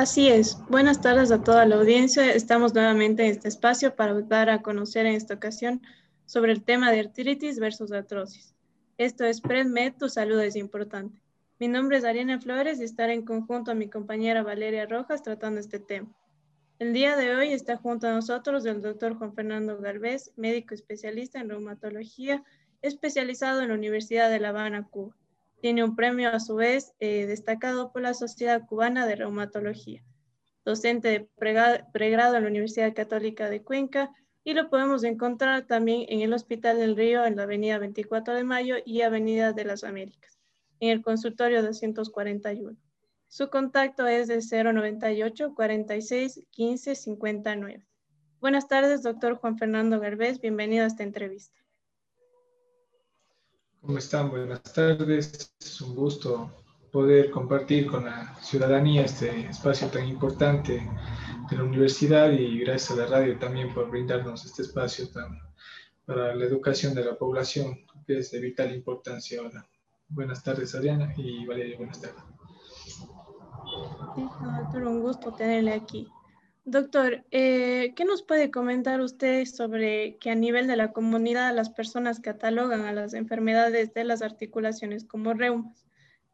Así 0.00 0.30
es. 0.30 0.56
Buenas 0.70 1.02
tardes 1.02 1.30
a 1.30 1.42
toda 1.42 1.66
la 1.66 1.76
audiencia. 1.76 2.32
Estamos 2.32 2.72
nuevamente 2.72 3.22
en 3.22 3.32
este 3.32 3.48
espacio 3.48 3.94
para 3.96 4.18
dar 4.22 4.48
a 4.48 4.62
conocer 4.62 5.04
en 5.04 5.14
esta 5.14 5.34
ocasión 5.34 5.82
sobre 6.24 6.52
el 6.52 6.64
tema 6.64 6.90
de 6.90 7.00
artritis 7.00 7.58
versus 7.58 7.92
artrosis. 7.92 8.54
Esto 8.96 9.26
es 9.26 9.42
PredMed, 9.42 9.92
tu 9.98 10.08
salud 10.08 10.40
es 10.40 10.56
importante. 10.56 11.20
Mi 11.58 11.68
nombre 11.68 11.98
es 11.98 12.04
Ariana 12.04 12.40
Flores 12.40 12.80
y 12.80 12.84
estaré 12.84 13.12
en 13.12 13.26
conjunto 13.26 13.72
a 13.72 13.74
mi 13.74 13.90
compañera 13.90 14.42
Valeria 14.42 14.86
Rojas 14.86 15.22
tratando 15.22 15.60
este 15.60 15.78
tema. 15.78 16.08
El 16.78 16.94
día 16.94 17.14
de 17.14 17.36
hoy 17.36 17.52
está 17.52 17.76
junto 17.76 18.08
a 18.08 18.14
nosotros 18.14 18.64
el 18.64 18.80
doctor 18.80 19.18
Juan 19.18 19.34
Fernando 19.34 19.76
Galvez, 19.82 20.32
médico 20.34 20.72
especialista 20.72 21.40
en 21.40 21.50
reumatología, 21.50 22.42
especializado 22.80 23.60
en 23.60 23.68
la 23.68 23.74
Universidad 23.74 24.30
de 24.30 24.40
La 24.40 24.48
Habana, 24.48 24.88
Cuba. 24.90 25.14
Tiene 25.60 25.84
un 25.84 25.94
premio 25.94 26.30
a 26.30 26.40
su 26.40 26.54
vez 26.54 26.94
eh, 27.00 27.26
destacado 27.26 27.92
por 27.92 28.02
la 28.02 28.14
Sociedad 28.14 28.66
Cubana 28.66 29.06
de 29.06 29.16
Reumatología. 29.16 30.02
Docente 30.64 31.08
de 31.08 31.28
pregrado 31.36 32.36
en 32.36 32.42
la 32.42 32.48
Universidad 32.48 32.94
Católica 32.94 33.50
de 33.50 33.62
Cuenca 33.62 34.10
y 34.42 34.54
lo 34.54 34.70
podemos 34.70 35.04
encontrar 35.04 35.66
también 35.66 36.06
en 36.08 36.22
el 36.22 36.32
Hospital 36.32 36.78
del 36.78 36.96
Río 36.96 37.24
en 37.26 37.36
la 37.36 37.42
Avenida 37.42 37.78
24 37.78 38.34
de 38.34 38.44
Mayo 38.44 38.76
y 38.84 39.02
Avenida 39.02 39.52
de 39.52 39.64
las 39.64 39.84
Américas, 39.84 40.38
en 40.80 40.90
el 40.90 41.02
consultorio 41.02 41.62
241. 41.62 42.76
Su 43.28 43.50
contacto 43.50 44.06
es 44.06 44.28
de 44.28 44.40
098 44.40 45.54
46 45.54 46.46
15 46.50 46.94
59. 46.94 47.86
Buenas 48.40 48.66
tardes, 48.66 49.02
doctor 49.02 49.36
Juan 49.36 49.58
Fernando 49.58 50.00
Garbés. 50.00 50.40
Bienvenido 50.40 50.84
a 50.84 50.86
esta 50.86 51.02
entrevista. 51.02 51.59
¿Cómo 53.80 53.96
están? 53.96 54.28
Buenas 54.30 54.62
tardes. 54.62 55.54
Es 55.58 55.80
un 55.80 55.94
gusto 55.94 56.50
poder 56.92 57.30
compartir 57.30 57.86
con 57.86 58.04
la 58.04 58.36
ciudadanía 58.42 59.06
este 59.06 59.48
espacio 59.48 59.88
tan 59.88 60.06
importante 60.06 60.86
de 61.50 61.56
la 61.56 61.64
universidad 61.64 62.30
y 62.30 62.58
gracias 62.58 62.90
a 62.90 63.02
la 63.02 63.06
radio 63.06 63.38
también 63.38 63.72
por 63.72 63.90
brindarnos 63.90 64.44
este 64.44 64.62
espacio 64.62 65.08
tan, 65.08 65.38
para 66.04 66.34
la 66.34 66.44
educación 66.44 66.94
de 66.94 67.06
la 67.06 67.16
población, 67.16 67.78
que 68.06 68.18
es 68.18 68.30
de 68.30 68.40
vital 68.40 68.74
importancia 68.74 69.40
ahora. 69.40 69.66
Buenas 70.08 70.42
tardes, 70.42 70.74
Adriana, 70.74 71.14
y 71.16 71.46
Valeria, 71.46 71.78
buenas 71.78 72.02
tardes. 72.02 72.22
Sí, 74.14 74.28
doctor, 74.58 74.84
un 74.84 75.00
gusto 75.00 75.32
tenerle 75.32 75.72
aquí. 75.72 76.06
Doctor, 76.70 77.24
eh, 77.32 77.94
¿qué 77.96 78.04
nos 78.04 78.22
puede 78.22 78.52
comentar 78.52 79.00
usted 79.00 79.44
sobre 79.44 80.16
que 80.18 80.30
a 80.30 80.36
nivel 80.36 80.68
de 80.68 80.76
la 80.76 80.92
comunidad 80.92 81.52
las 81.52 81.68
personas 81.68 82.20
catalogan 82.20 82.82
a 82.82 82.92
las 82.92 83.12
enfermedades 83.12 83.92
de 83.92 84.04
las 84.04 84.22
articulaciones 84.22 85.04
como 85.04 85.34
reumas? 85.34 85.84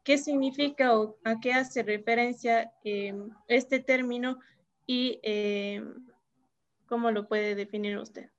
¿Qué 0.03 0.19
significa 0.19 0.95
o 0.95 1.17
a 1.23 1.39
qué 1.39 1.53
hace 1.53 1.81
referencia 1.81 2.71
eh, 2.83 3.15
este 3.47 3.79
término 3.79 4.37
y 4.85 5.19
eh, 5.23 5.83
cómo 6.85 7.09
lo 7.09 7.27
puede 7.27 7.55
definir 7.55 7.97
usted? 7.97 8.29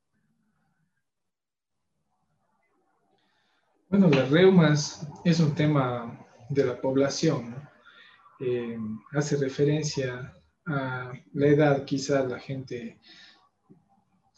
Bueno, 3.88 4.08
las 4.08 4.30
reumas 4.30 5.04
es 5.24 5.40
un 5.40 5.52
tema 5.52 6.16
de 6.48 6.64
la 6.64 6.80
población. 6.80 7.56
hace 9.10 9.36
referencia 9.36 10.37
a 10.68 11.12
la 11.32 11.46
edad, 11.46 11.84
quizás 11.84 12.28
la 12.28 12.38
gente 12.38 12.98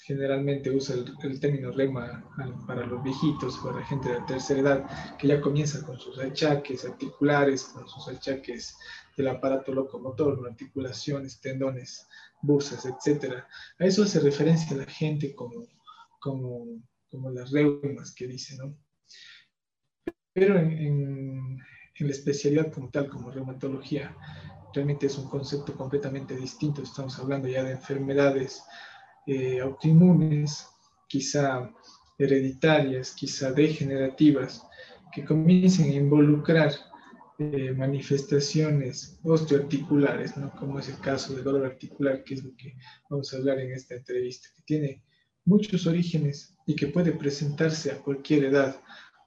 generalmente 0.03 0.71
usa 0.71 0.97
el, 1.23 1.41
término 1.41 1.71
reuma 1.71 2.25
para 2.67 2.87
los 2.87 3.03
viejitos, 3.03 3.59
para 3.59 3.79
la 3.81 3.87
gente 3.87 4.09
de 4.09 4.19
la 4.19 4.27
tercera 4.27 4.61
edad, 4.61 5.17
que 5.19 5.29
ya 5.29 5.41
comienza 5.41 5.85
con 5.85 6.01
sus 6.01 6.19
achaques 6.19 6.85
articulares, 6.85 7.65
con 7.65 7.87
sus 7.89 8.09
achaques 8.09 8.77
del 9.17 9.29
aparato 9.29 9.73
locomotor, 9.73 10.49
articulaciones, 10.49 11.41
tendones, 11.41 12.09
bursas, 12.43 12.87
etc. 12.87 13.35
A 13.79 13.85
eso 13.85 14.03
hace 14.03 14.21
referencia 14.21 14.77
la 14.77 14.87
gente 14.87 15.35
como, 15.35 15.67
como, 16.19 16.67
como 17.09 17.31
las 17.31 17.51
reumas 17.51 18.13
que 18.15 18.27
dice, 18.27 18.57
¿no? 18.57 18.75
Pero 20.33 20.59
en, 20.59 20.73
en, 20.73 21.59
en 21.95 22.07
la 22.07 22.13
especialidad 22.13 22.73
como 22.73 22.89
tal, 22.91 23.09
como 23.09 23.31
reumatología, 23.31 24.17
realmente 24.75 25.07
es 25.07 25.19
un 25.19 25.29
concepto 25.29 25.75
completamente 25.75 26.37
distinto. 26.37 26.83
Estamos 26.83 27.19
hablando 27.19 27.49
ya 27.49 27.63
de 27.63 27.73
enfermedades 27.73 28.63
eh, 29.27 29.61
autoinmunes, 29.61 30.67
quizá 31.09 31.71
hereditarias, 32.19 33.13
quizá 33.13 33.53
degenerativas, 33.53 34.67
que 35.13 35.25
comiencen 35.25 35.91
a 35.91 35.95
involucrar 35.95 36.73
eh, 37.39 37.73
manifestaciones 37.73 39.19
osteoarticulares, 39.25 40.37
¿no? 40.37 40.51
como 40.53 40.79
es 40.79 40.89
el 40.91 40.99
caso 40.99 41.35
del 41.35 41.45
dolor 41.45 41.65
articular, 41.65 42.23
que 42.23 42.35
es 42.35 42.45
lo 42.45 42.55
que 42.55 42.75
vamos 43.09 43.33
a 43.33 43.39
hablar 43.39 43.59
en 43.61 43.73
esta 43.73 43.95
entrevista, 43.95 44.49
que 44.55 44.63
tiene 44.63 45.03
muchos 45.47 45.87
orígenes 45.87 46.55
y 46.67 46.77
que 46.77 46.89
puede 46.89 47.13
presentarse 47.13 47.91
a 47.91 47.99
cualquier 47.99 48.45
edad, 48.45 48.81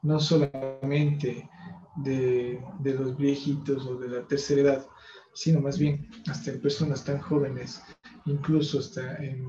no 0.04 0.20
solamente 0.20 1.50
de, 1.98 2.62
de 2.80 2.94
los 2.94 3.18
viejitos 3.18 3.86
o 3.88 3.98
de 3.98 4.10
la 4.10 4.28
tercera 4.28 4.62
edad, 4.62 4.88
sino 5.34 5.60
más 5.60 5.78
bien 5.78 6.10
hasta 6.30 6.52
en 6.52 6.62
personas 6.62 7.04
tan 7.04 7.20
jóvenes, 7.20 7.82
incluso 8.26 8.80
hasta 8.80 9.18
en, 9.18 9.44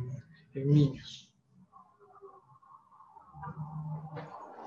niños. 0.55 1.29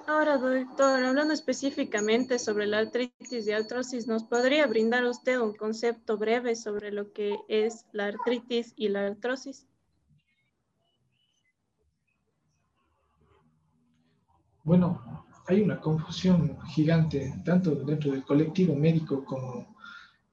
Ahora, 0.06 0.38
doctor, 0.38 1.04
hablando 1.04 1.34
específicamente 1.34 2.40
sobre 2.40 2.68
la 2.68 2.80
artritis 2.80 3.48
y 3.48 3.52
artrosis, 3.52 4.06
¿nos 4.06 4.24
podría 4.24 4.68
brindar 4.68 5.06
usted 5.06 5.40
un 5.40 5.54
concepto 5.54 6.18
breve 6.18 6.56
sobre 6.56 6.92
lo 6.92 7.14
que 7.14 7.38
es 7.48 7.86
la 7.94 8.08
artritis 8.08 8.74
y 8.76 8.90
la 8.90 9.08
artrosis? 9.08 9.66
Bueno, 14.64 15.02
hay 15.48 15.62
una 15.62 15.80
confusión 15.80 16.58
gigante, 16.68 17.34
tanto 17.46 17.74
dentro 17.76 18.12
del 18.12 18.26
colectivo 18.26 18.76
médico 18.76 19.24
como 19.24 19.77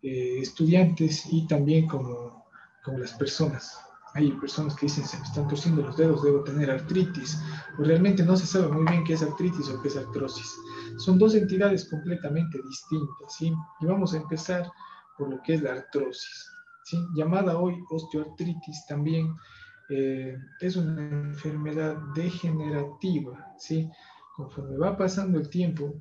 eh, 0.04 0.38
estudiantes 0.38 1.24
y 1.32 1.46
también 1.46 1.88
como, 1.88 2.44
como 2.84 2.98
las 2.98 3.14
personas. 3.14 3.80
Hay 4.12 4.30
personas 4.32 4.76
que 4.76 4.84
dicen, 4.84 5.06
se 5.06 5.16
me 5.16 5.24
están 5.24 5.48
torciendo 5.48 5.80
los 5.80 5.96
dedos, 5.96 6.22
debo 6.22 6.44
tener 6.44 6.70
artritis, 6.70 7.40
o 7.78 7.84
realmente 7.84 8.22
no 8.22 8.36
se 8.36 8.46
sabe 8.46 8.68
muy 8.68 8.84
bien 8.84 9.02
qué 9.04 9.14
es 9.14 9.22
artritis 9.22 9.66
o 9.70 9.80
qué 9.80 9.88
es 9.88 9.96
artrosis. 9.96 10.54
Son 10.98 11.18
dos 11.18 11.34
entidades 11.34 11.88
completamente 11.88 12.60
distintas, 12.68 13.34
¿sí? 13.38 13.50
Y 13.80 13.86
vamos 13.86 14.12
a 14.12 14.18
empezar 14.18 14.70
por 15.16 15.30
lo 15.30 15.40
que 15.42 15.54
es 15.54 15.62
la 15.62 15.72
artrosis, 15.72 16.50
¿sí? 16.84 16.98
Llamada 17.14 17.58
hoy 17.58 17.82
osteoartritis 17.90 18.84
también 18.86 19.34
eh, 19.88 20.36
es 20.60 20.76
una 20.76 21.00
enfermedad 21.00 21.96
degenerativa, 22.14 23.54
¿sí? 23.58 23.88
Conforme 24.36 24.76
va 24.76 24.98
pasando 24.98 25.38
el 25.38 25.48
tiempo, 25.48 25.94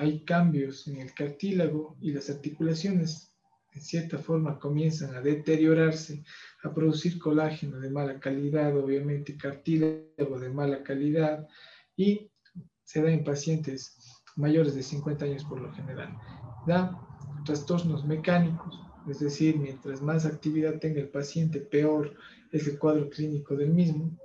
hay 0.00 0.24
cambios 0.24 0.86
en 0.88 0.96
el 0.96 1.14
cartílago 1.14 1.96
y 2.00 2.12
las 2.12 2.28
articulaciones 2.30 3.32
en 3.76 3.82
cierta 3.82 4.18
forma 4.18 4.58
comienzan 4.58 5.14
a 5.14 5.20
deteriorarse, 5.20 6.24
a 6.64 6.72
producir 6.72 7.18
colágeno 7.18 7.78
de 7.78 7.90
mala 7.90 8.18
calidad, 8.18 8.76
obviamente 8.76 9.36
cartílago 9.36 10.40
de 10.40 10.48
mala 10.48 10.82
calidad 10.82 11.46
y 11.94 12.30
se 12.84 13.02
da 13.02 13.10
en 13.10 13.22
pacientes 13.22 14.22
mayores 14.36 14.74
de 14.74 14.82
50 14.82 15.24
años 15.26 15.44
por 15.44 15.60
lo 15.60 15.72
general. 15.72 16.16
Da 16.66 16.98
trastornos 17.44 18.04
mecánicos, 18.06 18.80
es 19.08 19.20
decir, 19.20 19.58
mientras 19.58 20.00
más 20.00 20.24
actividad 20.24 20.78
tenga 20.78 21.00
el 21.00 21.08
paciente, 21.08 21.60
peor 21.60 22.14
es 22.52 22.66
el 22.66 22.78
cuadro 22.78 23.10
clínico 23.10 23.56
del 23.56 23.72
mismo. 23.72 24.18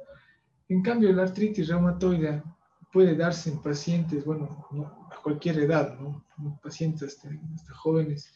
En 0.70 0.82
cambio, 0.82 1.12
la 1.12 1.24
artritis 1.24 1.68
reumatoide 1.68 2.42
puede 2.92 3.16
darse 3.16 3.50
en 3.50 3.62
pacientes, 3.62 4.26
bueno, 4.26 4.68
a 5.12 5.22
cualquier 5.22 5.60
edad, 5.60 5.98
¿no? 6.00 6.26
Pacientes 6.62 7.16
hasta, 7.16 7.30
jóvenes, 7.74 8.34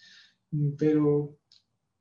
pero 0.78 1.38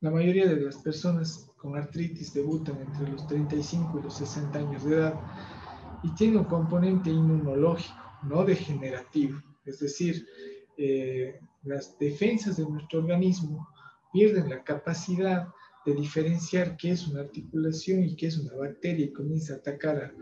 la 0.00 0.10
mayoría 0.10 0.46
de 0.46 0.60
las 0.60 0.76
personas 0.76 1.50
con 1.56 1.76
artritis 1.76 2.32
debutan 2.32 2.80
entre 2.80 3.10
los 3.10 3.26
35 3.26 3.98
y 3.98 4.02
los 4.02 4.16
60 4.18 4.58
años 4.58 4.84
de 4.84 4.96
edad 4.96 5.14
y 6.02 6.14
tiene 6.14 6.38
un 6.38 6.44
componente 6.44 7.10
inmunológico, 7.10 7.96
no 8.22 8.44
degenerativo, 8.44 9.40
es 9.64 9.80
decir, 9.80 10.26
eh, 10.76 11.40
las 11.62 11.98
defensas 11.98 12.56
de 12.58 12.68
nuestro 12.68 13.00
organismo 13.00 13.66
pierden 14.12 14.50
la 14.50 14.62
capacidad 14.62 15.48
de 15.86 15.94
diferenciar 15.94 16.76
qué 16.76 16.92
es 16.92 17.06
una 17.08 17.20
articulación 17.20 18.04
y 18.04 18.16
qué 18.16 18.26
es 18.26 18.38
una 18.38 18.54
bacteria 18.54 19.06
y 19.06 19.12
comienza 19.12 19.54
a 19.54 19.56
atacar 19.56 19.96
a, 19.96 20.12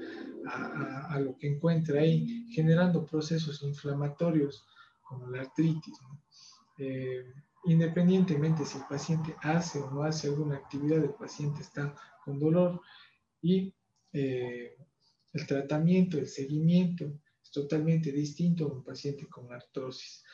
a, 0.47 1.19
lo 1.21 1.37
que 1.37 1.49
encuentra 1.49 2.00
ahí, 2.00 2.47
generando 2.50 3.06
procesos 3.06 3.62
inflamatorios 3.62 4.67
como 5.03 5.29
la 5.29 5.43
artritis. 5.43 5.99
Eh, 6.79 7.25
independientemente 7.65 8.65
si 8.65 8.79
el 8.79 8.85
paciente 8.85 9.35
hace 9.43 9.79
o 9.79 9.91
no 9.91 10.03
hace 10.03 10.29
alguna 10.29 10.56
actividad, 10.56 11.05
el 11.05 11.15
paciente 11.15 11.62
está 11.62 11.94
con 12.25 12.39
dolor 12.39 12.81
y 13.41 13.75
eh, 14.12 14.77
el 15.33 15.47
tratamiento, 15.47 16.19
el 16.19 16.29
seguimiento 16.29 17.12
es 17.43 17.50
totalmente 17.50 18.12
distinto 18.12 18.65
a 18.65 18.73
un 18.73 18.85
paciente 18.85 19.27
con 19.27 19.53
artrosis. 19.53 20.25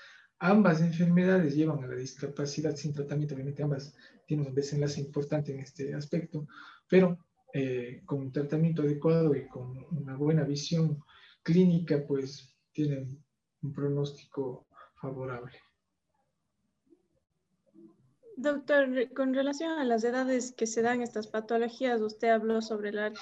Ambas 0.41 0.81
enfermedades 0.81 1.55
llevan 1.55 1.83
a 1.83 1.89
la 1.89 1.97
discapacidad 1.97 2.77
sin 2.77 2.93
tratamiento, 2.93 3.35
obviamente 3.35 3.63
ambas 3.63 3.95
tienen 4.27 4.47
un 4.47 4.55
desenlace 4.55 5.01
importante 5.01 5.53
en 5.53 5.61
este 5.61 5.95
aspecto, 5.95 6.47
pero 6.89 7.19
eh, 7.55 8.03
con 8.05 8.21
un 8.21 8.33
tratamiento 8.33 8.83
adecuado 8.83 9.35
y 9.35 9.49
con 9.49 9.87
una 9.91 10.17
buena 10.17 10.45
visión 10.45 11.03
clínica, 11.43 12.05
pues 12.07 12.55
tienen 12.73 13.23
un 13.63 13.73
pronóstico 13.73 14.67
favorable. 15.01 15.57
Doctor, 18.37 19.13
con 19.15 19.35
relación 19.35 19.73
a 19.73 19.85
las 19.85 20.05
edades 20.05 20.53
que 20.53 20.67
se 20.67 20.83
dan 20.83 21.03
estas 21.03 21.27
patologías, 21.27 22.01
usted 22.01 22.29
habló 22.29 22.63
sobre 22.63 22.93
la 22.93 23.13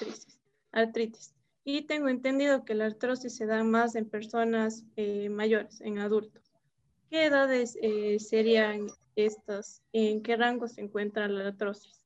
artritis. 0.71 1.33
y 1.63 1.87
tengo 1.87 2.07
entendido 2.09 2.63
que 2.65 2.75
la 2.75 2.85
artrosis 2.85 3.35
se 3.35 3.45
da 3.45 3.63
más 3.63 3.95
en 3.95 4.07
personas 4.07 4.85
eh, 4.95 5.29
mayores, 5.29 5.81
en 5.81 5.97
adultos. 5.99 6.53
¿Qué 7.09 7.25
edades 7.25 7.77
eh, 7.81 8.19
serían 8.19 8.87
estas? 9.15 9.81
¿En 9.91 10.21
qué 10.21 10.35
rango 10.35 10.67
se 10.67 10.81
encuentra 10.81 11.27
la 11.27 11.47
artrosis? 11.47 12.03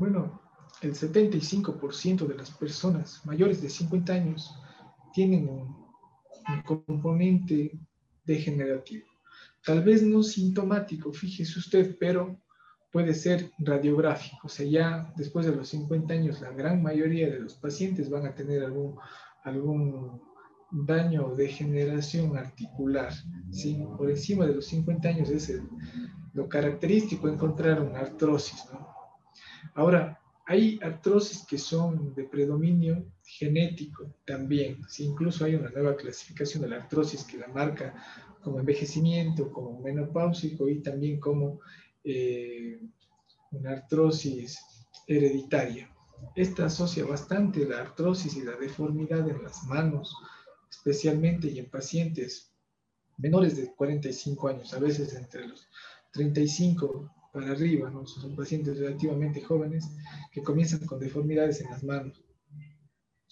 Bueno, 0.00 0.40
el 0.80 0.94
75% 0.94 2.26
de 2.26 2.34
las 2.34 2.50
personas 2.52 3.20
mayores 3.26 3.60
de 3.60 3.68
50 3.68 4.14
años 4.14 4.50
tienen 5.12 5.46
un, 5.46 5.78
componente 6.64 7.78
degenerativo. 8.24 9.06
Tal 9.62 9.84
vez 9.84 10.02
no 10.02 10.22
sintomático, 10.22 11.12
fíjese 11.12 11.58
usted, 11.58 11.98
pero 12.00 12.40
puede 12.90 13.12
ser 13.12 13.52
radiográfico. 13.58 14.46
O 14.46 14.48
sea, 14.48 14.64
ya 14.64 15.12
después 15.18 15.44
de 15.44 15.54
los 15.54 15.68
50 15.68 16.14
años, 16.14 16.40
la 16.40 16.50
gran 16.52 16.82
mayoría 16.82 17.28
de 17.28 17.40
los 17.40 17.56
pacientes 17.56 18.08
van 18.08 18.24
a 18.24 18.34
tener 18.34 18.64
algún, 18.64 18.96
algún 19.44 20.22
daño 20.70 21.26
o 21.26 21.36
degeneración 21.36 22.38
articular. 22.38 23.12
Por 23.98 24.08
encima 24.08 24.46
de 24.46 24.54
los 24.54 24.64
50 24.64 25.08
años 25.10 25.28
es 25.28 25.60
lo 26.32 26.48
característico 26.48 27.28
encontrar 27.28 27.82
una 27.82 28.00
artrosis. 28.00 28.64
¿no? 28.72 28.89
Ahora, 29.74 30.20
hay 30.46 30.80
artrosis 30.82 31.46
que 31.46 31.58
son 31.58 32.12
de 32.14 32.24
predominio 32.24 33.06
genético 33.22 34.12
también. 34.24 34.80
¿sí? 34.88 35.04
Incluso 35.04 35.44
hay 35.44 35.54
una 35.54 35.70
nueva 35.70 35.96
clasificación 35.96 36.62
de 36.62 36.70
la 36.70 36.76
artrosis 36.76 37.24
que 37.24 37.38
la 37.38 37.46
marca 37.46 37.94
como 38.42 38.58
envejecimiento, 38.58 39.52
como 39.52 39.80
menopáusico 39.80 40.68
y 40.68 40.80
también 40.80 41.20
como 41.20 41.60
eh, 42.02 42.80
una 43.52 43.70
artrosis 43.72 44.58
hereditaria. 45.06 45.88
Esta 46.34 46.66
asocia 46.66 47.04
bastante 47.04 47.66
la 47.66 47.80
artrosis 47.80 48.36
y 48.36 48.42
la 48.42 48.56
deformidad 48.56 49.28
en 49.28 49.42
las 49.42 49.62
manos, 49.64 50.14
especialmente 50.68 51.48
y 51.48 51.58
en 51.58 51.70
pacientes 51.70 52.52
menores 53.18 53.56
de 53.56 53.72
45 53.74 54.48
años, 54.48 54.74
a 54.74 54.78
veces 54.78 55.14
entre 55.14 55.46
los 55.46 55.68
35 56.12 57.10
para 57.32 57.52
arriba, 57.52 57.90
¿no? 57.90 58.06
son 58.06 58.34
pacientes 58.34 58.78
relativamente 58.78 59.40
jóvenes 59.40 59.88
que 60.32 60.42
comienzan 60.42 60.80
con 60.86 60.98
deformidades 60.98 61.60
en 61.60 61.70
las 61.70 61.84
manos. 61.84 62.22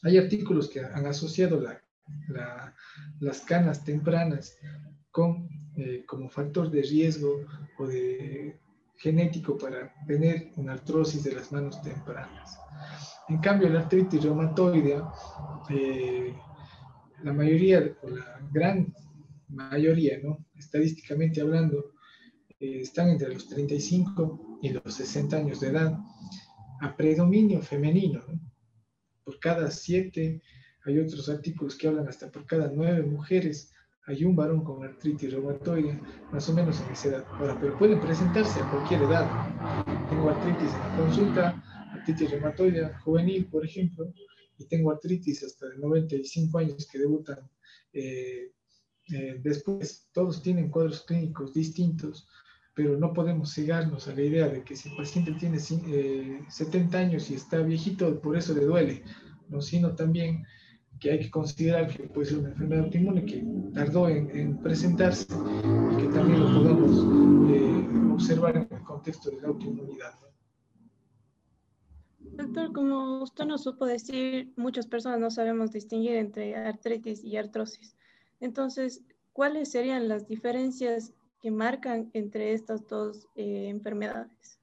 Hay 0.03 0.17
artículos 0.17 0.69
que 0.69 0.81
han 0.81 1.07
asociado 1.07 1.61
las 3.21 3.41
canas 3.41 3.85
tempranas 3.85 4.57
con, 5.11 5.49
eh, 5.77 6.05
como 6.07 6.29
factor 6.29 6.71
de 6.71 6.83
riesgo 6.83 7.45
o 7.79 7.87
de 7.87 8.61
genético 8.97 9.57
para 9.57 9.93
tener 10.07 10.53
una 10.57 10.75
artrosis 10.75 11.25
de 11.25 11.33
las 11.33 11.51
manos 11.53 11.81
tempranas. 11.83 12.59
En 13.29 13.39
cambio, 13.39 13.69
la 13.69 13.81
artritis 13.81 14.23
reumatoidea, 14.23 15.09
eh, 15.71 16.35
la 17.23 17.33
mayoría, 17.33 17.97
o 18.03 18.09
la 18.09 18.41
gran 18.53 18.95
mayoría, 19.49 20.19
¿no? 20.23 20.45
estadísticamente 20.57 21.41
hablando, 21.41 21.93
están 22.61 23.11
entre 23.11 23.33
los 23.33 23.49
35 23.49 24.59
y 24.63 24.71
los 24.71 24.95
60 24.95 25.37
años 25.37 25.61
de 25.61 25.69
edad, 25.69 25.99
a 26.81 26.97
predominio 26.97 27.63
femenino. 27.63 28.23
Por 29.25 29.39
cada 29.39 29.71
siete, 29.71 30.43
hay 30.85 30.99
otros 30.99 31.29
artículos 31.29 31.77
que 31.77 31.89
hablan 31.89 32.09
hasta 32.09 32.31
por 32.31 32.47
cada 32.47 32.71
nueve 32.75 33.03
mujeres 33.03 33.73
hay 34.09 34.25
un 34.25 34.35
varón 34.35 34.65
con 34.65 34.83
artritis 34.83 35.31
reumatoide, 35.31 36.01
más 36.33 36.49
o 36.49 36.55
menos 36.55 36.81
en 36.81 36.93
esa 36.93 37.09
edad. 37.09 37.27
Ahora, 37.33 37.59
pero 37.61 37.79
pueden 37.79 38.01
presentarse 38.01 38.59
a 38.59 38.71
cualquier 38.71 39.03
edad. 39.03 39.29
Tengo 40.09 40.31
artritis 40.31 40.73
en 40.73 40.81
la 40.81 40.97
consulta, 40.97 41.63
artritis 41.93 42.31
reumatoide 42.31 42.95
juvenil, 43.05 43.45
por 43.47 43.67
ejemplo, 43.67 44.11
y 44.57 44.65
tengo 44.65 44.93
artritis 44.93 45.45
hasta 45.45 45.69
de 45.69 45.77
95 45.77 46.59
años 46.59 46.89
que 46.91 46.99
debutan 46.99 47.39
eh, 47.93 48.51
eh, 49.13 49.41
después. 49.43 50.09
Todos 50.13 50.43
tienen 50.43 50.71
cuadros 50.71 51.03
clínicos 51.03 51.53
distintos, 51.53 52.27
pero 52.79 52.97
no 52.97 53.13
podemos 53.13 53.53
cegarnos 53.53 54.07
a 54.07 54.15
la 54.15 54.23
idea 54.23 54.49
de 54.49 54.63
que 54.63 54.77
si 54.77 54.89
el 54.89 54.95
paciente 54.95 55.33
tiene 55.33 55.59
70 55.59 55.91
eh, 55.91 57.05
años 57.05 57.29
y 57.29 57.35
está 57.35 57.59
viejito, 57.59 58.21
por 58.21 58.37
eso 58.37 58.55
le 58.55 58.67
duele, 58.67 59.03
¿no? 59.49 59.61
sino 59.61 59.97
también 59.97 60.45
que 61.01 61.11
hay 61.11 61.19
que 61.19 61.29
considerar 61.29 61.89
que 61.89 62.05
puede 62.05 62.29
ser 62.29 62.39
una 62.39 62.51
enfermedad 62.51 62.85
autoinmune 62.85 63.25
que 63.25 63.45
tardó 63.75 64.09
en, 64.09 64.59
presentarse 64.59 65.27
y 65.27 65.97
que 65.97 66.07
también 66.07 66.39
lo 66.39 66.55
podamos 66.55 67.51
eh, 67.51 68.13
observar 68.13 68.57
en 68.57 68.69
el 68.71 68.85
contexto 68.85 69.31
de 69.31 69.41
la 69.41 69.49
autoinmunidad. 69.49 70.15
Doctor, 72.21 72.73
como 72.73 73.25
usted 73.25 73.45
nos 73.45 73.65
supo 73.65 73.87
decir, 73.87 74.53
muchas 74.55 74.87
personas 74.87 75.19
no 75.19 75.33
sabemos 75.33 75.73
distinguir 75.73 76.13
entre 76.13 76.55
artritis 76.55 77.25
y 77.25 77.39
artrosis. 77.39 77.97
Entonces, 78.39 79.03
¿cuáles 79.33 79.69
serían 79.69 80.07
las 80.07 80.29
diferencias 80.29 81.13
que 81.41 81.51
marcan 81.51 82.11
entre 82.13 82.53
estas 82.53 82.87
dos 82.87 83.27
eh, 83.35 83.69
enfermedades? 83.69 84.59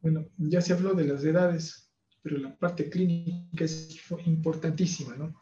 Bueno, 0.00 0.26
ya 0.38 0.60
se 0.60 0.72
habló 0.72 0.94
de 0.94 1.04
las 1.04 1.24
edades 1.24 1.92
pero 2.22 2.38
la 2.38 2.56
parte 2.56 2.88
clínica 2.88 3.64
es 3.64 4.00
importantísima, 4.24 5.16
¿no? 5.16 5.34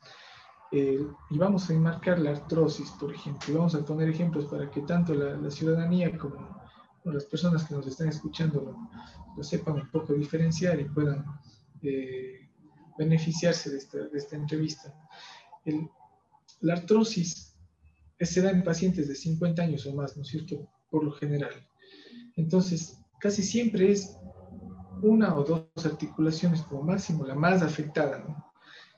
Eh, 0.73 1.05
y 1.31 1.39
vamos 1.39 1.69
a 1.69 1.75
enmarcar 1.75 2.19
la 2.19 2.31
artrosis, 2.31 2.91
por 2.93 3.13
ejemplo. 3.13 3.55
Vamos 3.55 3.75
a 3.75 3.85
poner 3.85 4.09
ejemplos 4.09 4.47
para 4.47 4.71
que 4.71 4.81
tanto 4.83 5.15
la, 5.15 5.51
ciudadanía 5.51 6.17
como, 6.17 6.63
las 7.05 7.25
personas 7.25 7.65
que 7.65 7.75
nos 7.75 7.87
están 7.87 8.09
escuchando 8.09 8.89
lo, 9.37 9.43
sepan 9.43 9.75
un 9.75 9.91
poco 9.91 10.15
diferenciar 10.15 10.81
y 10.81 10.85
puedan 10.85 11.25
eh, 11.83 12.49
beneficiarse 12.99 13.71
de 13.71 13.79
esta, 13.79 14.37
entrevista. 14.37 14.95
la 16.61 16.75
artrosis 16.75 17.50
se 18.27 18.43
da 18.43 18.51
en 18.51 18.63
pacientes 18.63 19.09
de 19.09 19.15
50 19.15 19.63
años 19.63 19.87
o 19.87 19.95
más, 19.95 20.17
¿no 20.17 20.23
es 20.23 20.29
cierto? 20.29 20.69
Por 20.91 21.05
lo 21.05 21.13
general. 21.13 21.53
Entonces, 22.37 22.99
casi 23.21 23.43
siempre 23.43 23.93
es 23.93 24.17
una 25.03 25.37
o 25.37 25.45
dos 25.45 25.87
articulaciones 25.87 26.63
como 26.63 26.83
máximo, 26.83 27.27
la 27.27 27.35
más 27.35 27.63
afectada. 27.63 28.19
¿no? 28.19 28.45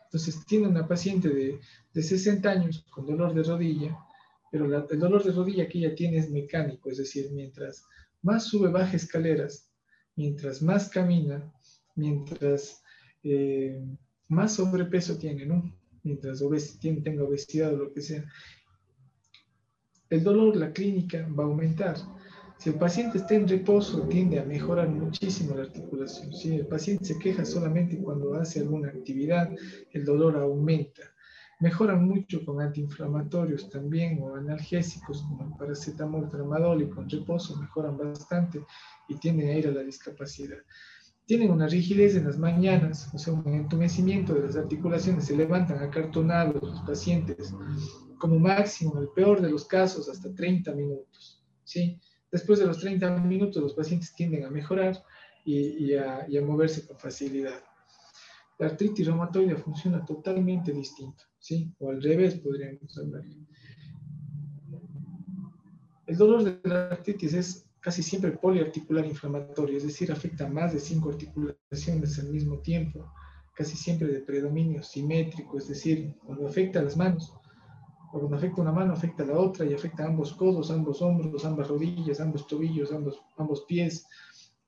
Entonces, 0.05 0.45
tiene 0.47 0.69
una 0.69 0.87
paciente 0.87 1.29
de, 1.29 1.61
de 1.93 2.03
60 2.03 2.51
años 2.51 2.85
con 2.91 3.07
dolor 3.07 3.35
de 3.35 3.43
rodilla, 3.43 3.99
pero 4.51 4.67
el 4.67 4.99
dolor 4.99 5.25
de 5.25 5.33
rodilla 5.33 5.69
que 5.69 5.79
ella 5.79 5.95
tiene 5.95 6.19
es 6.19 6.31
mecánico, 6.31 6.91
es 6.91 6.99
decir, 6.99 7.31
mientras 7.33 7.87
más 8.21 8.45
sube, 8.45 8.71
baja 8.71 8.97
escaleras, 8.97 9.71
mientras 10.15 10.61
más 10.61 10.89
camina, 10.91 11.51
mientras 11.95 12.83
eh, 13.23 13.83
más 14.29 14.55
sobrepeso 14.55 15.17
tiene, 15.17 15.47
¿no? 15.47 15.73
mientras 16.03 16.43
tiene, 16.81 17.01
tenga 17.01 17.25
obesidad 17.25 17.75
o 17.75 17.77
lo 17.77 17.93
que 17.93 18.03
sea, 18.03 18.25
el 20.13 20.23
dolor, 20.23 20.57
la 20.57 20.73
clínica 20.73 21.27
va 21.39 21.45
a 21.45 21.47
aumentar. 21.47 21.97
Si 22.59 22.69
el 22.69 22.77
paciente 22.77 23.19
está 23.19 23.35
en 23.35 23.49
reposo, 23.49 24.03
tiende 24.03 24.39
a 24.39 24.45
mejorar 24.45 24.89
muchísimo 24.91 25.57
la 25.57 25.63
articulación. 25.63 26.35
Si 26.35 26.55
el 26.55 26.67
paciente 26.67 27.07
se 27.07 27.19
queja 27.19 27.45
solamente 27.47 27.99
cuando 27.99 28.35
hace 28.35 28.61
alguna 28.61 28.89
actividad, 28.89 29.51
el 29.91 30.05
dolor 30.05 30.37
aumenta. 30.37 31.03
Mejoran 31.61 32.07
mucho 32.07 32.45
con 32.45 32.61
antiinflamatorios 32.61 33.71
también 33.71 34.21
o 34.23 34.35
analgésicos 34.35 35.23
como 35.23 35.45
el 35.45 35.57
paracetamol, 35.57 36.29
tramadol 36.29 36.83
y 36.83 36.91
con 36.91 37.09
reposo 37.09 37.57
mejoran 37.57 37.97
bastante 37.97 38.63
y 39.09 39.15
tienden 39.17 39.49
a 39.49 39.55
ir 39.55 39.69
a 39.69 39.73
la 39.73 39.83
discapacidad. 39.83 40.59
Tienen 41.25 41.51
una 41.51 41.69
rigidez 41.69 42.17
en 42.17 42.27
las 42.27 42.37
mañanas, 42.37 43.09
o 43.15 43.19
sea, 43.19 43.33
un 43.33 43.55
entumecimiento 43.55 44.35
de 44.35 44.43
las 44.43 44.57
articulaciones, 44.57 45.25
se 45.25 45.37
levantan 45.37 45.79
acartonados 45.79 46.63
los 46.63 46.81
pacientes, 46.83 47.55
como 48.23 48.39
máximo, 48.39 48.93
en 48.95 49.03
el 49.03 49.09
peor 49.09 49.41
de 49.41 49.51
los 49.51 49.65
casos, 49.65 50.09
hasta 50.09 50.33
30 50.33 50.73
minutos. 50.77 51.43
¿sí? 51.65 51.99
Después 52.31 52.61
de 52.61 52.67
los 52.67 52.79
30 52.79 53.17
minutos 53.17 53.61
los 53.61 53.75
pacientes 53.75 54.15
tienden 54.15 54.45
a 54.45 54.51
mejorar 54.51 55.03
y, 55.45 55.93
a, 55.97 56.25
moverse 56.47 56.87
con 56.87 56.97
facilidad. 57.01 57.61
La 58.61 58.69
artritis 58.69 59.09
reumatoide 59.09 59.57
funciona 59.57 60.05
totalmente 60.05 60.71
distinto, 60.71 61.25
¿sí? 61.41 61.75
O 61.81 61.91
al 61.91 62.01
revés 62.01 62.37
podríamos 62.37 62.97
hablar. 62.97 63.25
El 66.07 66.17
dolor 66.17 66.45
de 66.45 66.61
la 66.63 66.91
artritis 66.91 67.35
es 67.35 67.67
casi 67.81 68.05
siempre 68.05 68.31
poliarticular 68.31 69.05
inflamatorio, 69.05 69.79
es 69.79 69.83
decir, 69.83 70.13
afecta 70.13 70.47
a 70.47 70.49
más 70.49 70.73
de 70.73 70.79
cinco 70.79 71.11
articulaciones 71.11 72.21
al 72.21 72.29
mismo 72.29 72.61
tiempo, 72.61 73.13
casi 73.53 73.77
siempre 73.77 74.07
de 74.07 74.21
predominio 74.21 74.81
simétrico, 74.81 75.59
es 75.59 75.67
decir, 75.67 76.15
cuando 76.25 76.47
afecta 76.47 76.79
a 76.79 76.83
las 76.83 76.97
manos, 76.97 77.35
cuando 78.21 78.37
afecta 78.37 78.61
una 78.61 78.73
mano, 78.73 78.93
afecta 78.93 79.25
la 79.25 79.39
otra 79.39 79.65
y 79.65 79.73
afecta 79.73 80.05
a 80.05 80.09
ambos 80.09 80.35
codos, 80.35 80.71
ambos 80.71 81.01
hombros, 81.01 81.45
ambas 81.45 81.69
rodillas, 81.69 82.21
ambos 82.21 82.47
tobillos, 82.47 82.93
ambos, 82.93 83.23
ambos 83.39 83.65
pies. 83.67 84.07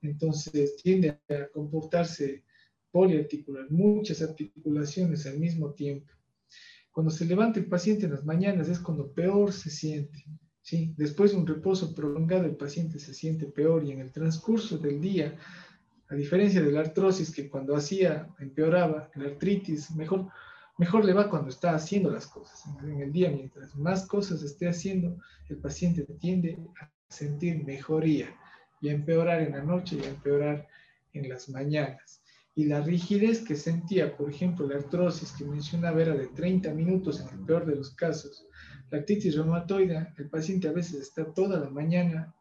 Entonces 0.01 0.77
tiende 0.77 1.09
a 1.29 1.47
comportarse 1.53 2.43
poliarticular, 2.91 3.69
muchas 3.69 4.21
articulaciones 4.21 5.25
al 5.27 5.37
mismo 5.37 5.73
tiempo. 5.73 6.11
Cuando 6.91 7.11
se 7.11 7.25
levanta 7.25 7.59
el 7.59 7.67
paciente 7.67 8.05
en 8.05 8.13
las 8.13 8.25
mañanas 8.25 8.67
es 8.69 8.79
cuando 8.79 9.11
peor 9.11 9.51
se 9.51 9.69
siente. 9.69 10.25
¿sí? 10.61 10.93
Después 10.97 11.31
de 11.31 11.37
un 11.37 11.45
reposo 11.45 11.93
prolongado 11.93 12.45
el 12.45 12.55
paciente 12.55 12.97
se 12.99 13.13
siente 13.13 13.45
peor 13.45 13.83
y 13.83 13.91
en 13.91 13.99
el 13.99 14.11
transcurso 14.11 14.77
del 14.77 14.99
día, 14.99 15.37
a 16.07 16.15
diferencia 16.15 16.61
de 16.61 16.71
la 16.71 16.79
artrosis 16.79 17.31
que 17.31 17.49
cuando 17.49 17.75
hacía 17.75 18.27
empeoraba, 18.39 19.11
la 19.15 19.25
artritis 19.25 19.91
mejor, 19.91 20.29
mejor 20.77 21.05
le 21.05 21.13
va 21.13 21.29
cuando 21.29 21.49
está 21.49 21.73
haciendo 21.73 22.09
las 22.11 22.27
cosas. 22.27 22.63
En 22.83 23.01
el 23.01 23.11
día, 23.11 23.29
mientras 23.29 23.75
más 23.75 24.07
cosas 24.07 24.41
esté 24.43 24.67
haciendo, 24.67 25.17
el 25.49 25.57
paciente 25.57 26.03
tiende 26.19 26.57
a 26.81 26.91
sentir 27.09 27.63
mejoría 27.63 28.35
y 28.81 28.89
a 28.89 28.93
empeorar 28.93 29.41
en 29.41 29.53
la 29.53 29.63
noche 29.63 29.97
y 29.97 30.05
a 30.05 30.09
empeorar 30.09 30.67
en 31.13 31.29
las 31.29 31.49
mañanas. 31.49 32.21
Y 32.57 32.65
la 32.65 32.81
rigidez 32.81 33.41
que 33.41 33.55
sentía, 33.55 34.15
por 34.15 34.29
ejemplo, 34.29 34.65
la 34.67 34.77
artrosis 34.77 35.33
que 35.33 35.43
mencionaba 35.43 36.01
era 36.01 36.15
de 36.15 36.27
30 36.27 36.73
minutos 36.73 37.19
en 37.19 37.27
el 37.37 37.45
peor 37.45 37.65
de 37.65 37.75
los 37.75 37.93
casos. 37.95 38.47
La 38.89 38.99
artritis 38.99 39.35
reumatoide, 39.35 40.13
el 40.17 40.29
paciente 40.29 40.69
a 40.69 40.71
veces 40.71 41.01
está 41.01 41.25
toda 41.33 41.59
la 41.59 41.69
mañana 41.69 42.33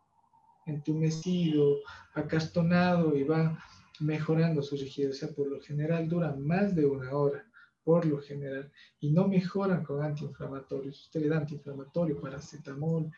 entumecido, 0.67 1.79
acastonado 2.14 3.17
y 3.17 3.25
va 3.25 3.59
mejorando 4.00 4.62
su 4.62 4.76
rigidez. 4.76 5.17
O 5.17 5.19
sea, 5.19 5.29
por 5.35 5.49
lo 5.49 5.61
general 5.61 6.09
dura 6.09 6.35
más 6.37 6.76
de 6.76 6.87
una 6.87 7.11
hora, 7.12 7.45
por 7.85 8.07
lo 8.07 8.21
general, 8.21 8.73
y 9.00 9.11
no 9.11 9.29
mejoran 9.29 9.85
con 9.85 10.03
antiinflamatorios. 10.03 11.03
Usted 11.03 11.21
le 11.21 11.29
da 11.29 11.38
antiinflamatorio, 11.38 12.21
paracetamol, 12.21 13.11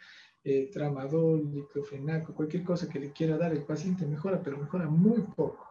eh, 0.44 0.70
tramadol, 0.72 1.50
diclofenaco, 1.50 2.34
cualquier 2.34 2.64
cosa 2.64 2.88
que 2.88 3.00
le 3.00 3.12
quiera 3.12 3.38
dar, 3.38 3.52
el 3.52 3.64
paciente 3.64 4.06
mejora, 4.06 4.42
pero 4.42 4.58
mejora 4.58 4.88
muy 4.88 5.22
poco. 5.22 5.66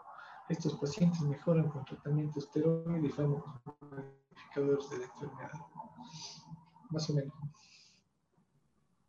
Estos 0.48 0.76
pacientes 0.76 1.22
mejoran 1.22 1.70
con 1.70 1.84
tratamiento 1.86 2.40
esteroide 2.40 3.08
y 3.08 3.22
modificadores 3.22 4.90
de 4.90 4.98
la 5.00 5.06
enfermedad. 5.06 5.52
Más 6.90 7.10
o 7.10 7.14
menos. 7.14 7.34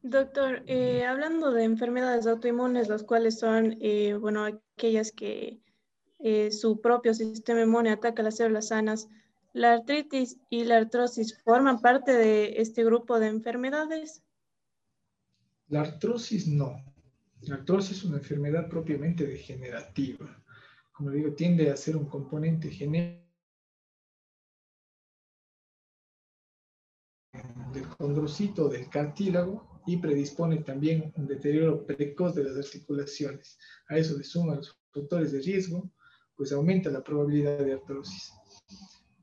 Doctor, 0.02 0.62
eh, 0.66 1.04
hablando 1.04 1.50
de 1.50 1.64
enfermedades 1.64 2.28
autoinmunes, 2.28 2.88
las 2.88 3.02
cuales 3.02 3.40
son, 3.40 3.76
eh, 3.80 4.14
bueno, 4.14 4.44
aquellas 4.44 5.10
que 5.10 5.60
eh, 6.20 6.52
su 6.52 6.80
propio 6.80 7.12
sistema 7.12 7.62
inmune 7.62 7.90
ataca 7.90 8.22
las 8.22 8.36
células 8.36 8.68
sanas, 8.68 9.08
¿la 9.56 9.74
artritis 9.74 10.38
y 10.50 10.64
la 10.64 10.76
artrosis 10.76 11.38
forman 11.42 11.80
parte 11.80 12.12
de 12.12 12.60
este 12.60 12.84
grupo 12.84 13.18
de 13.18 13.28
enfermedades? 13.28 14.22
La 15.68 15.80
artrosis 15.80 16.46
no. 16.46 16.76
La 17.42 17.56
artrosis 17.56 17.98
es 17.98 18.04
una 18.04 18.18
enfermedad 18.18 18.68
propiamente 18.68 19.26
degenerativa 19.26 20.42
como 20.96 21.10
digo, 21.10 21.34
tiende 21.34 21.70
a 21.70 21.76
ser 21.76 21.94
un 21.94 22.06
componente 22.06 22.70
genético 22.70 23.26
del 27.74 27.86
condrocito 27.98 28.70
del 28.70 28.88
cartílago 28.88 29.82
y 29.86 29.98
predispone 29.98 30.62
también 30.62 31.12
un 31.16 31.26
deterioro 31.26 31.84
precoz 31.84 32.34
de 32.34 32.44
las 32.44 32.56
articulaciones. 32.56 33.58
A 33.90 33.98
eso 33.98 34.16
le 34.16 34.24
suman 34.24 34.56
los 34.56 34.74
factores 34.90 35.32
de 35.32 35.42
riesgo, 35.42 35.92
pues 36.34 36.50
aumenta 36.52 36.88
la 36.88 37.04
probabilidad 37.04 37.58
de 37.58 37.74
artrosis. 37.74 38.32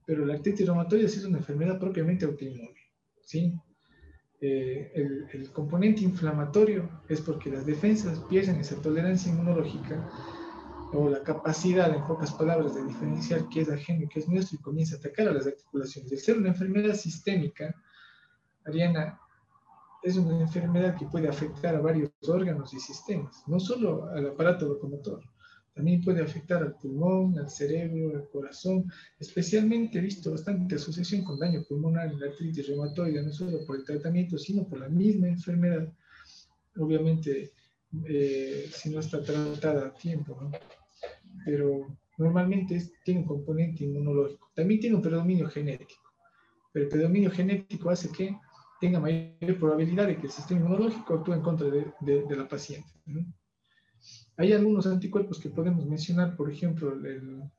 Pero 0.05 0.25
la 0.25 0.33
artritis 0.33 0.65
reumatoide 0.65 1.05
es 1.05 1.23
una 1.25 1.37
enfermedad 1.37 1.79
propiamente 1.79 2.25
autoinmune. 2.25 2.79
¿sí? 3.21 3.53
Eh, 4.41 4.91
el, 4.95 5.27
el 5.31 5.51
componente 5.51 6.01
inflamatorio 6.01 6.89
es 7.07 7.21
porque 7.21 7.49
las 7.49 7.65
defensas 7.65 8.19
pierden 8.29 8.57
esa 8.57 8.81
tolerancia 8.81 9.31
inmunológica 9.31 10.09
o 10.93 11.09
la 11.09 11.23
capacidad, 11.23 11.93
en 11.95 12.03
pocas 12.03 12.31
palabras, 12.33 12.75
de 12.75 12.85
diferenciar 12.85 13.47
qué 13.49 13.61
es 13.61 13.69
ajeno 13.69 14.03
y 14.03 14.07
qué 14.07 14.19
es 14.19 14.29
nuestro 14.29 14.57
y 14.57 14.61
comienza 14.61 14.95
a 14.95 14.99
atacar 14.99 15.27
a 15.27 15.33
las 15.33 15.47
articulaciones. 15.47 16.11
El 16.11 16.19
ser 16.19 16.37
una 16.37 16.49
enfermedad 16.49 16.93
sistémica, 16.93 17.75
Ariana, 18.65 19.19
es 20.03 20.17
una 20.17 20.39
enfermedad 20.39 20.95
que 20.97 21.05
puede 21.05 21.27
afectar 21.27 21.75
a 21.75 21.81
varios 21.81 22.11
órganos 22.27 22.73
y 22.73 22.79
sistemas, 22.79 23.43
no 23.47 23.59
solo 23.59 24.05
al 24.09 24.27
aparato 24.27 24.67
locomotor, 24.67 25.23
también 25.73 26.01
puede 26.01 26.21
afectar 26.21 26.61
al 26.61 26.75
pulmón, 26.75 27.37
al 27.39 27.49
cerebro, 27.49 28.15
al 28.15 28.29
corazón, 28.29 28.85
especialmente 29.19 29.97
he 29.97 30.01
visto 30.01 30.31
bastante 30.31 30.75
asociación 30.75 31.23
con 31.23 31.39
daño 31.39 31.63
pulmonar 31.67 32.11
en 32.11 32.19
la 32.19 32.27
artritis 32.27 32.67
reumatoide, 32.67 33.23
no 33.23 33.31
solo 33.31 33.65
por 33.65 33.77
el 33.77 33.83
tratamiento, 33.83 34.37
sino 34.37 34.67
por 34.67 34.79
la 34.79 34.89
misma 34.89 35.27
enfermedad, 35.27 35.91
obviamente 36.77 37.51
eh, 38.07 38.69
si 38.71 38.89
no 38.89 38.99
está 38.99 39.21
tratada 39.23 39.87
a 39.87 39.93
tiempo. 39.93 40.37
¿no? 40.39 40.51
pero 41.45 41.97
normalmente 42.17 42.81
tiene 43.03 43.21
un 43.21 43.27
componente 43.27 43.83
inmunológico. 43.83 44.51
También 44.55 44.79
tiene 44.79 44.95
un 44.95 45.01
predominio 45.01 45.47
genético, 45.49 46.13
pero 46.71 46.85
el 46.85 46.91
predominio 46.91 47.31
genético 47.31 47.89
hace 47.89 48.11
que 48.11 48.37
tenga 48.79 48.99
mayor 48.99 49.57
probabilidad 49.59 50.07
de 50.07 50.17
que 50.17 50.27
el 50.27 50.31
sistema 50.31 50.61
inmunológico 50.61 51.15
actúe 51.15 51.33
en 51.33 51.41
contra 51.41 51.67
de, 51.67 52.35
la 52.35 52.47
paciente. 52.47 52.89
Hay 54.37 54.51
algunos 54.51 54.87
anticuerpos 54.87 55.39
que 55.39 55.49
podemos 55.49 55.85
mencionar, 55.85 56.35
por 56.35 56.51
ejemplo, 56.51 56.93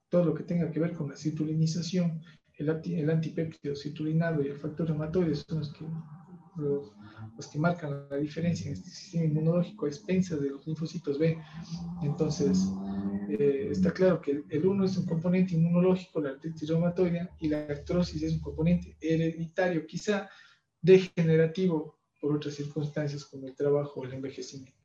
todo 0.08 0.24
lo 0.24 0.34
que 0.34 0.42
tenga 0.42 0.70
que 0.70 0.80
ver 0.80 0.92
con 0.92 1.08
la 1.08 1.16
citulinización, 1.16 2.20
el, 2.56 2.68
el 2.68 3.10
antipéptido 3.10 3.76
citulinado 3.76 4.42
y 4.42 4.48
el 4.48 4.56
factor 4.56 4.88
reumatoide 4.88 5.34
son 5.34 5.60
los 5.60 5.72
que, 5.72 7.58
marcan 7.58 8.08
la 8.10 8.16
diferencia 8.16 8.66
en 8.68 8.74
este 8.74 8.90
sistema 8.90 9.24
inmunológico 9.24 9.86
a 9.86 9.88
expensas 9.88 10.40
de 10.40 10.50
los 10.50 10.66
linfocitos 10.66 11.18
B. 11.18 11.38
Entonces, 12.02 12.68
eh, 13.28 13.68
está 13.70 13.92
claro 13.92 14.20
que 14.20 14.42
el, 14.48 14.66
uno 14.66 14.84
es 14.84 14.96
un 14.96 15.06
componente 15.06 15.54
inmunológico, 15.54 16.20
la 16.20 16.30
artritis 16.30 16.68
reumatoide, 16.68 17.28
y 17.40 17.48
la 17.48 17.66
artrosis 17.66 18.22
es 18.22 18.34
un 18.34 18.40
componente 18.40 18.96
hereditario, 19.00 19.86
quizá 19.86 20.28
degenerativo 20.80 21.98
por 22.20 22.36
otras 22.36 22.54
circunstancias 22.54 23.24
como 23.24 23.46
el 23.46 23.54
trabajo 23.54 24.00
o 24.00 24.04
el 24.04 24.12
envejecimiento. 24.12 24.83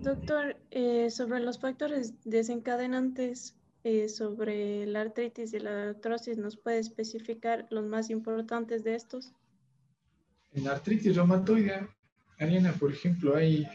Doctor, 0.00 0.56
eh, 0.70 1.10
sobre 1.10 1.40
los 1.40 1.58
factores 1.58 2.14
desencadenantes 2.24 3.56
eh, 3.84 4.08
sobre 4.08 4.86
la 4.86 5.02
artritis 5.02 5.52
y 5.52 5.58
la 5.58 5.90
artrosis, 5.90 6.38
¿nos 6.38 6.56
puede 6.56 6.78
especificar 6.78 7.66
los 7.70 7.84
más 7.84 8.10
importantes 8.10 8.84
de 8.84 8.94
estos? 8.94 9.32
En 10.52 10.64
la 10.64 10.72
artritis 10.72 11.14
reumatoide, 11.14 11.88
Ariana, 12.38 12.72
por 12.72 12.92
ejemplo, 12.92 13.36
hay 13.36 13.66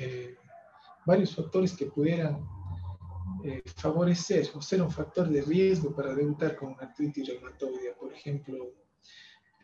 varios 1.06 1.36
factores 1.36 1.76
que 1.76 1.86
pudieran 1.88 2.46
eh, 3.44 3.62
favorecer 3.76 4.48
o 4.56 4.62
ser 4.62 4.82
un 4.82 4.92
factor 4.92 5.28
de 5.28 5.42
riesgo 5.42 5.94
para 5.94 6.16
debutar 6.16 6.56
con 6.56 6.74
una 6.74 6.84
artritis 6.84 7.28
reumatoide, 7.28 7.94
por 8.00 8.14
ejemplo, 8.14 8.74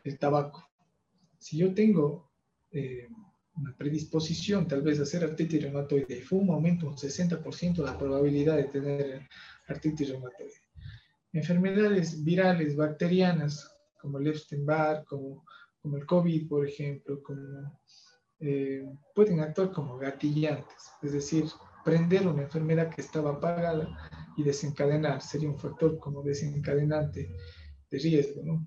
el 0.04 0.18
tabaco. 0.18 0.68
Si 1.38 1.56
yo 1.56 1.72
tengo 1.72 2.30
eh, 2.72 3.08
una 3.60 3.76
predisposición 3.76 4.66
tal 4.66 4.82
vez 4.82 4.98
a 4.98 5.02
hacer 5.02 5.22
artritis 5.22 5.62
reumatoide 5.62 6.18
y 6.18 6.22
fumo, 6.22 6.54
aumento 6.54 6.86
un 6.86 6.96
60% 6.96 7.84
la 7.84 7.98
probabilidad 7.98 8.56
de 8.56 8.64
tener 8.64 9.28
artritis 9.68 10.08
reumatoide. 10.08 10.60
Enfermedades 11.32 12.24
virales, 12.24 12.74
bacterianas, 12.74 13.70
como 14.00 14.18
el 14.18 14.28
Epstein-Barr, 14.28 15.04
como, 15.04 15.44
como 15.80 15.96
el 15.96 16.06
COVID, 16.06 16.48
por 16.48 16.66
ejemplo, 16.66 17.22
como 17.22 17.78
eh, 18.40 18.82
pueden 19.14 19.40
actuar 19.40 19.70
como 19.70 19.98
gatillantes, 19.98 20.92
es 21.02 21.12
decir, 21.12 21.44
prender 21.84 22.26
una 22.26 22.42
enfermedad 22.42 22.92
que 22.94 23.02
estaba 23.02 23.32
apagada 23.32 23.88
y 24.36 24.42
desencadenar, 24.42 25.20
sería 25.20 25.50
un 25.50 25.58
factor 25.58 25.98
como 25.98 26.22
desencadenante 26.22 27.30
de 27.90 27.98
riesgo. 27.98 28.66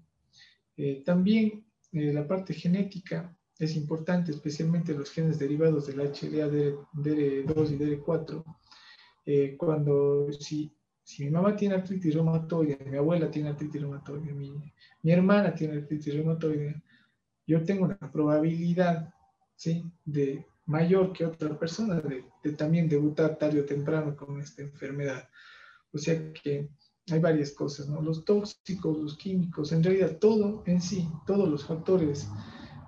Eh, 0.77 1.03
también 1.03 1.65
eh, 1.91 2.13
la 2.13 2.27
parte 2.27 2.53
genética 2.53 3.35
es 3.65 3.75
importante, 3.75 4.31
especialmente 4.31 4.93
los 4.93 5.11
genes 5.11 5.39
derivados 5.39 5.87
del 5.87 5.99
HLA, 5.99 6.47
DR2 6.93 7.71
y 7.71 7.77
DR4. 7.77 9.57
cuando 9.57 10.27
si, 10.39 10.71
si, 11.03 11.25
mi 11.25 11.31
mamá 11.31 11.55
tiene 11.55 11.75
artritis 11.75 12.13
reumatoide, 12.13 12.77
mi 12.89 12.97
abuela 12.97 13.29
tiene 13.29 13.49
artritis 13.49 13.81
reumatoide, 13.81 14.33
mi, 14.33 14.51
mi 15.01 15.11
hermana 15.11 15.53
tiene 15.53 15.77
artritis 15.77 16.13
reumatoide, 16.13 16.81
yo 17.45 17.63
tengo 17.63 17.85
una 17.85 18.11
probabilidad 18.11 19.13
¿sí? 19.55 19.83
de 20.05 20.45
mayor 20.65 21.11
que 21.11 21.25
otra 21.25 21.57
persona 21.57 22.01
de, 22.01 22.51
también 22.53 22.87
debutar 22.87 23.37
tarde 23.37 23.61
o 23.61 23.65
temprano 23.65 24.15
con 24.15 24.39
esta 24.39 24.61
enfermedad. 24.61 25.27
O 25.91 25.97
sea 25.97 26.31
que 26.33 26.69
hay 27.11 27.19
varias 27.19 27.51
cosas, 27.51 27.87
¿no? 27.89 28.01
Los 28.01 28.23
tóxicos, 28.23 28.97
los 28.97 29.17
químicos, 29.17 29.71
en 29.71 29.83
realidad 29.83 30.17
todo 30.19 30.63
en 30.65 30.81
sí, 30.81 31.07
todos 31.27 31.49
los 31.49 31.65
factores 31.65 32.29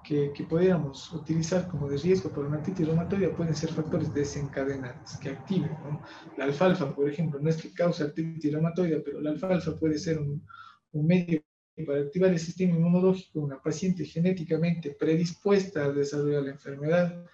que, 0.06 0.32
que 0.34 0.44
pudiéramos 0.44 1.12
utilizar 1.14 1.68
como 1.68 1.90
de 1.90 1.98
riesgo 1.98 2.30
para 2.30 2.48
una 2.48 2.58
artritis 2.58 2.86
reumatoide 2.88 3.30
pueden 3.30 3.56
ser 3.56 3.72
factores 3.72 4.14
desencadenantes 4.14 5.18
que 5.18 5.30
activen. 5.30 5.72
¿no? 5.84 6.02
La 6.38 6.46
alfalfa, 6.46 6.94
por 6.94 7.10
ejemplo, 7.10 7.40
no 7.40 7.50
es 7.50 7.58
que 7.58 7.74
causa 7.74 8.06
artritis 8.06 8.54
reumatoide, 8.54 9.00
pero 9.00 9.20
la 9.20 9.32
alfalfa 9.32 9.76
puede 9.76 9.98
ser 9.98 10.20
un, 10.20 10.46
un 10.92 11.08
medio 11.08 11.42
para 11.84 12.02
activar 12.02 12.32
el 12.32 12.40
sistema 12.40 12.76
inmunológico 12.76 13.42
una 13.42 13.62
paciente 13.62 14.06
genéticamente 14.06 14.96
predispuesta 14.98 15.86
a 15.86 15.92
desarrollar 15.92 16.44
la 16.44 16.52
enfermedad, 16.52 17.26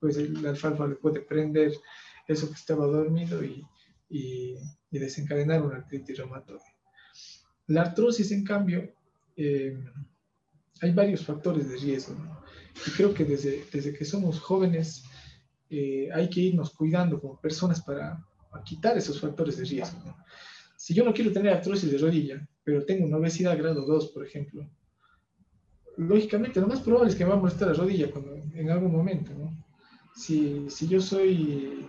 pues 0.00 0.16
la 0.16 0.50
alfalfa 0.50 0.88
le 0.88 0.96
puede 0.96 1.20
prender 1.20 1.72
eso 2.26 2.48
que 2.48 2.54
estaba 2.54 2.86
dormido 2.86 3.44
y, 3.44 3.64
y, 4.08 4.58
desencadenar 4.90 5.62
una 5.62 5.76
artritis 5.76 6.16
reumatoide. 6.16 6.64
La 7.68 7.82
artrosis, 7.82 8.32
en 8.32 8.44
cambio, 8.44 8.94
eh, 9.36 9.78
hay 10.80 10.92
varios 10.92 11.24
factores 11.24 11.68
de 11.68 11.76
riesgo. 11.76 12.16
Y 12.86 12.90
creo 12.90 13.14
que 13.14 13.24
desde, 13.24 13.64
desde 13.72 13.94
que 13.94 14.04
somos 14.04 14.40
jóvenes 14.40 15.04
eh, 15.70 16.08
hay 16.12 16.28
que 16.28 16.40
irnos 16.40 16.70
cuidando 16.70 17.20
como 17.20 17.40
personas 17.40 17.82
para, 17.82 18.24
quitar 18.64 18.96
esos 18.96 19.20
factores 19.20 19.58
de 19.58 19.64
riesgo. 19.64 20.16
Si 20.76 20.94
yo 20.94 21.04
no 21.04 21.12
quiero 21.12 21.30
tener 21.30 21.52
artrosis 21.52 21.90
de 21.90 21.98
rodilla, 21.98 22.48
pero 22.64 22.84
tengo 22.86 23.06
una 23.06 23.18
obesidad 23.18 23.58
grado 23.58 23.84
2, 23.84 24.08
por 24.12 24.26
ejemplo, 24.26 24.66
lógicamente 25.98 26.60
lo 26.60 26.66
más 26.66 26.80
probable 26.80 27.10
es 27.10 27.16
que 27.16 27.24
me 27.24 27.30
va 27.30 27.36
a 27.36 27.40
molestar 27.40 27.68
la 27.68 27.74
rodilla 27.74 28.08
en 28.54 28.70
algún 28.70 28.92
momento. 28.92 29.32
¿no? 29.34 29.64
Si, 30.14 30.64
si, 30.70 30.88
yo 30.88 31.00
soy 31.00 31.86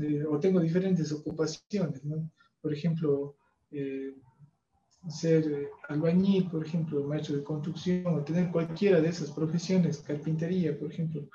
eh, 0.00 0.24
o 0.28 0.38
tengo 0.38 0.60
diferentes 0.60 1.10
ocupaciones, 1.12 2.04
¿no? 2.04 2.30
por 2.60 2.72
ejemplo, 2.74 3.36
eh, 3.70 4.14
ser 5.08 5.70
albañil, 5.88 6.48
por 6.48 6.64
ejemplo, 6.64 7.04
maestro 7.04 7.36
de 7.36 7.44
construcción, 7.44 8.06
o 8.06 8.22
tener 8.22 8.50
cualquiera 8.50 9.00
de 9.00 9.08
esas 9.08 9.30
profesiones, 9.30 9.98
carpintería, 9.98 10.78
por 10.78 10.92
ejemplo, 10.92 11.28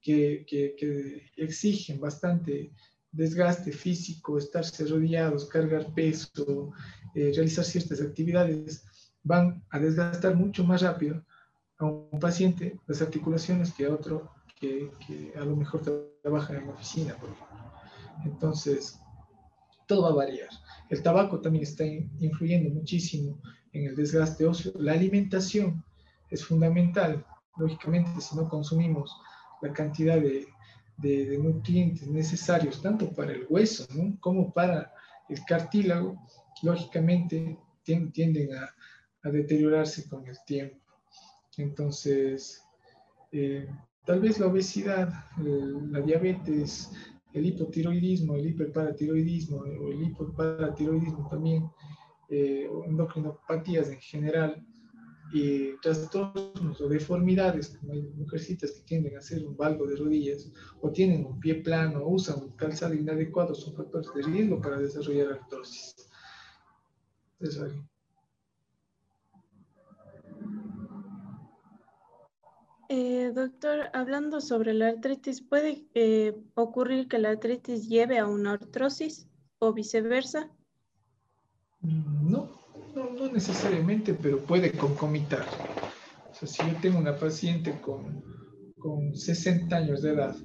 que, 0.00 0.44
que, 0.46 1.30
exigen 1.36 1.98
bastante 1.98 2.72
desgaste 3.10 3.72
físico, 3.72 4.36
estarse 4.36 4.84
rodeados, 4.86 5.46
cargar 5.46 5.94
peso, 5.94 6.72
eh, 7.14 7.32
realizar 7.34 7.64
ciertas 7.64 8.00
actividades, 8.00 8.84
van 9.22 9.64
a 9.70 9.78
desgastar 9.78 10.34
mucho 10.34 10.64
más 10.64 10.82
rápido 10.82 11.24
a 11.78 11.86
un 11.86 12.20
paciente 12.20 12.78
las 12.86 13.00
articulaciones 13.00 13.72
que 13.72 13.86
a 13.86 13.94
otro 13.94 14.30
que, 14.60 14.90
que 15.06 15.32
a 15.36 15.44
lo 15.44 15.56
mejor 15.56 15.82
trabaja 16.22 16.54
en 16.56 16.66
la 16.66 16.72
oficina, 16.72 17.16
por 17.16 17.30
ejemplo. 17.30 17.72
Entonces, 18.24 18.98
todo 19.86 20.02
va 20.02 20.10
a 20.10 20.26
variar. 20.26 20.48
El 20.90 21.02
tabaco 21.02 21.40
también 21.40 21.64
está 21.64 21.84
influyendo 21.84 22.70
muchísimo 22.70 23.40
en 23.72 23.86
el 23.86 23.96
desgaste 23.96 24.46
óseo. 24.46 24.72
La 24.76 24.92
alimentación 24.92 25.84
es 26.30 26.44
fundamental. 26.44 27.24
Lógicamente, 27.56 28.20
si 28.20 28.36
no 28.36 28.48
consumimos 28.48 29.16
la 29.62 29.72
cantidad 29.72 30.20
de, 30.20 30.46
nutrientes 31.38 32.06
necesarios 32.06 32.80
tanto 32.80 33.10
para 33.12 33.32
el 33.32 33.46
hueso 33.48 33.86
como 34.20 34.52
para 34.52 34.92
el 35.28 35.44
cartílago, 35.44 36.16
lógicamente 36.62 37.58
tienden 37.82 38.54
a, 38.54 38.74
deteriorarse 39.30 40.06
con 40.08 40.26
el 40.28 40.36
tiempo. 40.46 40.76
Entonces, 41.56 42.62
eh, 43.32 43.66
tal 44.04 44.20
vez 44.20 44.38
la 44.38 44.46
obesidad, 44.48 45.24
la 45.38 46.00
diabetes, 46.00 46.90
el 47.34 47.46
hipotiroidismo, 47.46 48.36
el 48.36 48.46
hiperparatiroidismo 48.46 49.58
o 49.58 49.92
el 49.92 50.02
hipoparatiroidismo 50.02 51.28
también, 51.28 51.70
eh, 52.30 52.68
endocrinopatías 52.86 53.90
en 53.90 54.00
general, 54.00 54.64
y 55.32 55.76
trastornos 55.78 56.80
o 56.80 56.88
deformidades, 56.88 57.76
como 57.76 57.92
hay 57.92 58.02
mujercitas 58.02 58.70
que 58.70 58.82
tienden 58.82 59.16
a 59.16 59.18
hacer 59.18 59.44
un 59.44 59.56
valgo 59.56 59.86
de 59.86 59.96
rodillas 59.96 60.48
o 60.80 60.90
tienen 60.90 61.26
un 61.26 61.40
pie 61.40 61.56
plano 61.56 62.06
usan 62.06 62.40
un 62.40 62.50
calzado 62.52 62.94
inadecuado, 62.94 63.54
son 63.54 63.74
factores 63.74 64.08
de 64.14 64.22
riesgo 64.22 64.60
para 64.60 64.78
desarrollar 64.78 65.32
artrosis. 65.32 65.94
Eso 67.40 67.66
Eh, 72.88 73.32
doctor, 73.34 73.90
hablando 73.92 74.40
sobre 74.40 74.74
la 74.74 74.88
artritis, 74.88 75.40
¿puede 75.40 75.86
eh, 75.94 76.34
ocurrir 76.54 77.08
que 77.08 77.18
la 77.18 77.30
artritis 77.30 77.88
lleve 77.88 78.18
a 78.18 78.26
una 78.26 78.52
artrosis 78.52 79.26
o 79.58 79.72
viceversa? 79.72 80.50
Mm, 81.80 82.30
no, 82.30 82.50
no, 82.94 83.10
no 83.10 83.32
necesariamente, 83.32 84.14
pero 84.14 84.38
puede 84.38 84.72
concomitar. 84.72 85.46
O 86.30 86.34
sea, 86.34 86.48
si 86.48 86.62
yo 86.62 86.78
tengo 86.80 86.98
una 86.98 87.16
paciente 87.16 87.80
con, 87.80 88.22
con 88.78 89.14
60 89.14 89.74
años 89.74 90.02
de 90.02 90.10
edad, 90.10 90.36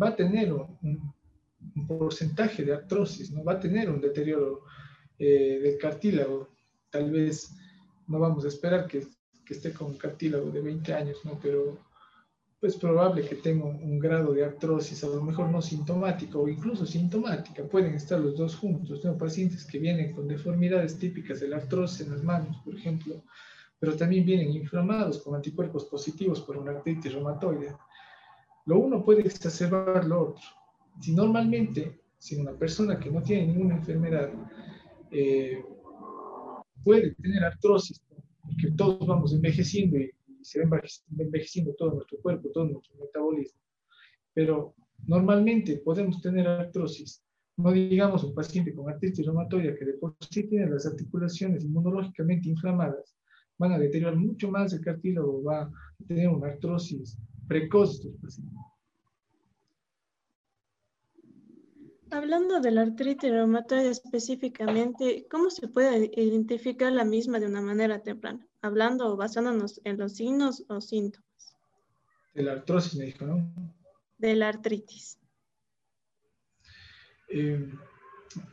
va 0.00 0.08
a 0.08 0.16
tener 0.16 0.52
un, 0.52 1.14
porcentaje 1.88 2.64
de 2.64 2.74
artrosis, 2.74 3.30
¿no? 3.30 3.42
va 3.42 3.54
a 3.54 3.60
tener 3.60 3.90
un 3.90 4.00
deterioro 4.00 4.62
eh, 5.18 5.58
del 5.62 5.78
cartílago. 5.78 6.48
Tal 6.90 7.10
vez 7.10 7.50
no 8.06 8.18
vamos 8.18 8.44
a 8.44 8.48
esperar 8.48 8.86
que 8.86 9.06
que 9.44 9.54
esté 9.54 9.72
con 9.72 9.94
cartílago 9.94 10.50
de 10.50 10.60
20 10.60 10.94
años, 10.94 11.18
¿no? 11.24 11.38
Pero 11.42 11.78
es 12.66 12.76
probable 12.76 13.26
que 13.28 13.36
tenga 13.36 13.66
un, 13.66 13.98
grado 13.98 14.32
de 14.32 14.44
artrosis, 14.44 15.04
a 15.04 15.08
lo 15.08 15.22
mejor 15.22 15.50
no 15.50 15.60
sintomática 15.60 16.38
o 16.38 16.48
incluso 16.48 16.86
sintomática, 16.86 17.62
pueden 17.64 17.94
estar 17.94 18.18
los 18.18 18.36
dos 18.36 18.56
juntos. 18.56 19.02
Tengo 19.02 19.18
pacientes 19.18 19.66
que 19.66 19.78
vienen 19.78 20.12
con 20.12 20.26
deformidades 20.26 20.98
típicas 20.98 21.40
de 21.40 21.48
la 21.48 21.56
artrosis 21.56 22.06
en 22.06 22.12
las 22.12 22.22
manos, 22.22 22.56
por 22.64 22.74
ejemplo, 22.74 23.22
pero 23.78 23.94
también 23.96 24.24
vienen 24.24 24.50
inflamados 24.52 25.18
con 25.18 25.34
anticuerpos 25.34 25.84
positivos 25.84 26.40
por 26.40 26.56
una 26.56 26.72
artritis 26.72 27.12
reumatoide. 27.12 27.76
Lo 28.66 28.78
uno 28.78 29.04
puede 29.04 29.22
exacerbar 29.22 30.04
lo 30.06 30.30
otro. 30.30 30.44
Si 31.00 31.12
normalmente, 31.12 32.00
si 32.18 32.36
una 32.36 32.52
persona 32.52 32.98
que 32.98 33.10
no 33.10 33.22
tiene 33.22 33.48
ninguna 33.48 33.76
enfermedad 33.76 34.30
eh, 35.10 35.62
puede 36.82 37.14
tener 37.16 37.44
artrosis 37.44 38.00
que 38.60 38.70
todos 38.72 39.06
vamos 39.06 39.32
envejeciendo 39.32 39.98
y, 39.98 40.10
se 40.42 40.62
va 40.66 40.78
envejeciendo 41.18 41.72
todo 41.74 41.94
nuestro 41.94 42.18
cuerpo, 42.18 42.50
todo 42.50 42.66
nuestro 42.66 42.94
metabolismo. 42.96 43.58
Pero 44.34 44.74
normalmente 45.06 45.78
podemos 45.78 46.20
tener 46.20 46.46
artrosis, 46.46 47.24
no 47.56 47.72
digamos 47.72 48.24
un 48.24 48.34
paciente 48.34 48.74
con 48.74 48.90
artritis 48.90 49.24
reumatoide 49.24 49.74
que 49.74 49.86
de 49.86 49.94
por 49.94 50.14
sí 50.28 50.46
tiene 50.46 50.68
las 50.68 50.84
articulaciones 50.84 51.64
inmunológicamente 51.64 52.50
inflamadas, 52.50 53.16
van 53.56 53.72
a 53.72 53.78
deteriorar 53.78 54.16
mucho 54.16 54.50
más 54.50 54.74
el 54.74 54.82
cartílago, 54.82 55.42
va 55.42 55.62
a 55.62 55.72
tener 56.06 56.28
una 56.28 56.48
artrosis 56.48 57.16
precoz 57.48 57.94
estos 57.94 58.14
pacientes. 58.20 58.73
Hablando 62.14 62.60
de 62.60 62.70
la 62.70 62.82
artritis 62.82 63.28
reumatoide 63.28 63.90
específicamente, 63.90 65.26
¿cómo 65.28 65.50
se 65.50 65.66
puede 65.66 66.12
identificar 66.14 66.92
la 66.92 67.04
misma 67.04 67.40
de 67.40 67.46
una 67.46 67.60
manera 67.60 68.04
temprana? 68.04 68.46
Hablando 68.62 69.12
o 69.12 69.16
basándonos 69.16 69.80
en 69.82 69.98
los 69.98 70.12
signos 70.12 70.64
o 70.68 70.80
síntomas. 70.80 71.56
De 72.32 72.44
la 72.44 72.52
artrosis, 72.52 72.94
me 72.94 73.06
dijo, 73.06 73.26
¿no? 73.26 73.52
De 74.16 74.36
la 74.36 74.48
artritis. 74.50 75.18
Eh, 77.30 77.68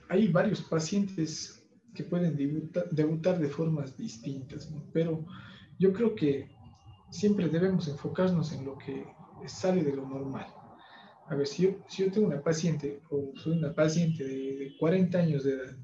hay 0.09 0.27
varios 0.29 0.61
pacientes 0.63 1.63
que 1.93 2.03
pueden 2.03 2.35
debutar, 2.35 3.37
de 3.37 3.47
formas 3.47 3.95
distintas, 3.95 4.71
¿no? 4.71 4.83
pero 4.91 5.23
yo 5.77 5.93
creo 5.93 6.15
que 6.15 6.49
siempre 7.11 7.47
debemos 7.47 7.87
enfocarnos 7.87 8.53
en 8.53 8.65
lo 8.65 8.75
que 8.79 9.05
sale 9.45 9.83
de 9.83 9.95
lo 9.95 10.07
normal 10.07 10.47
a 11.31 11.35
ver, 11.35 11.47
si 11.47 11.63
yo, 11.63 12.11
tengo 12.11 12.27
una 12.27 12.41
paciente 12.41 13.01
o 13.09 13.31
soy 13.37 13.57
una 13.57 13.73
paciente 13.73 14.25
de, 14.25 14.75
40 14.77 15.17
años 15.17 15.45
de 15.45 15.53
edad, 15.53 15.77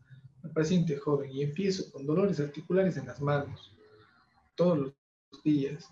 una 0.43 0.53
paciente 0.53 0.97
joven, 0.97 1.31
y 1.31 1.41
empiezo 1.41 1.89
con 1.89 2.05
dolores 2.05 2.41
articulares 2.41 2.97
en 2.97 3.07
las 3.07 3.21
manos 3.21 3.73
todos 4.55 4.77
los 4.77 4.93
días, 5.45 5.88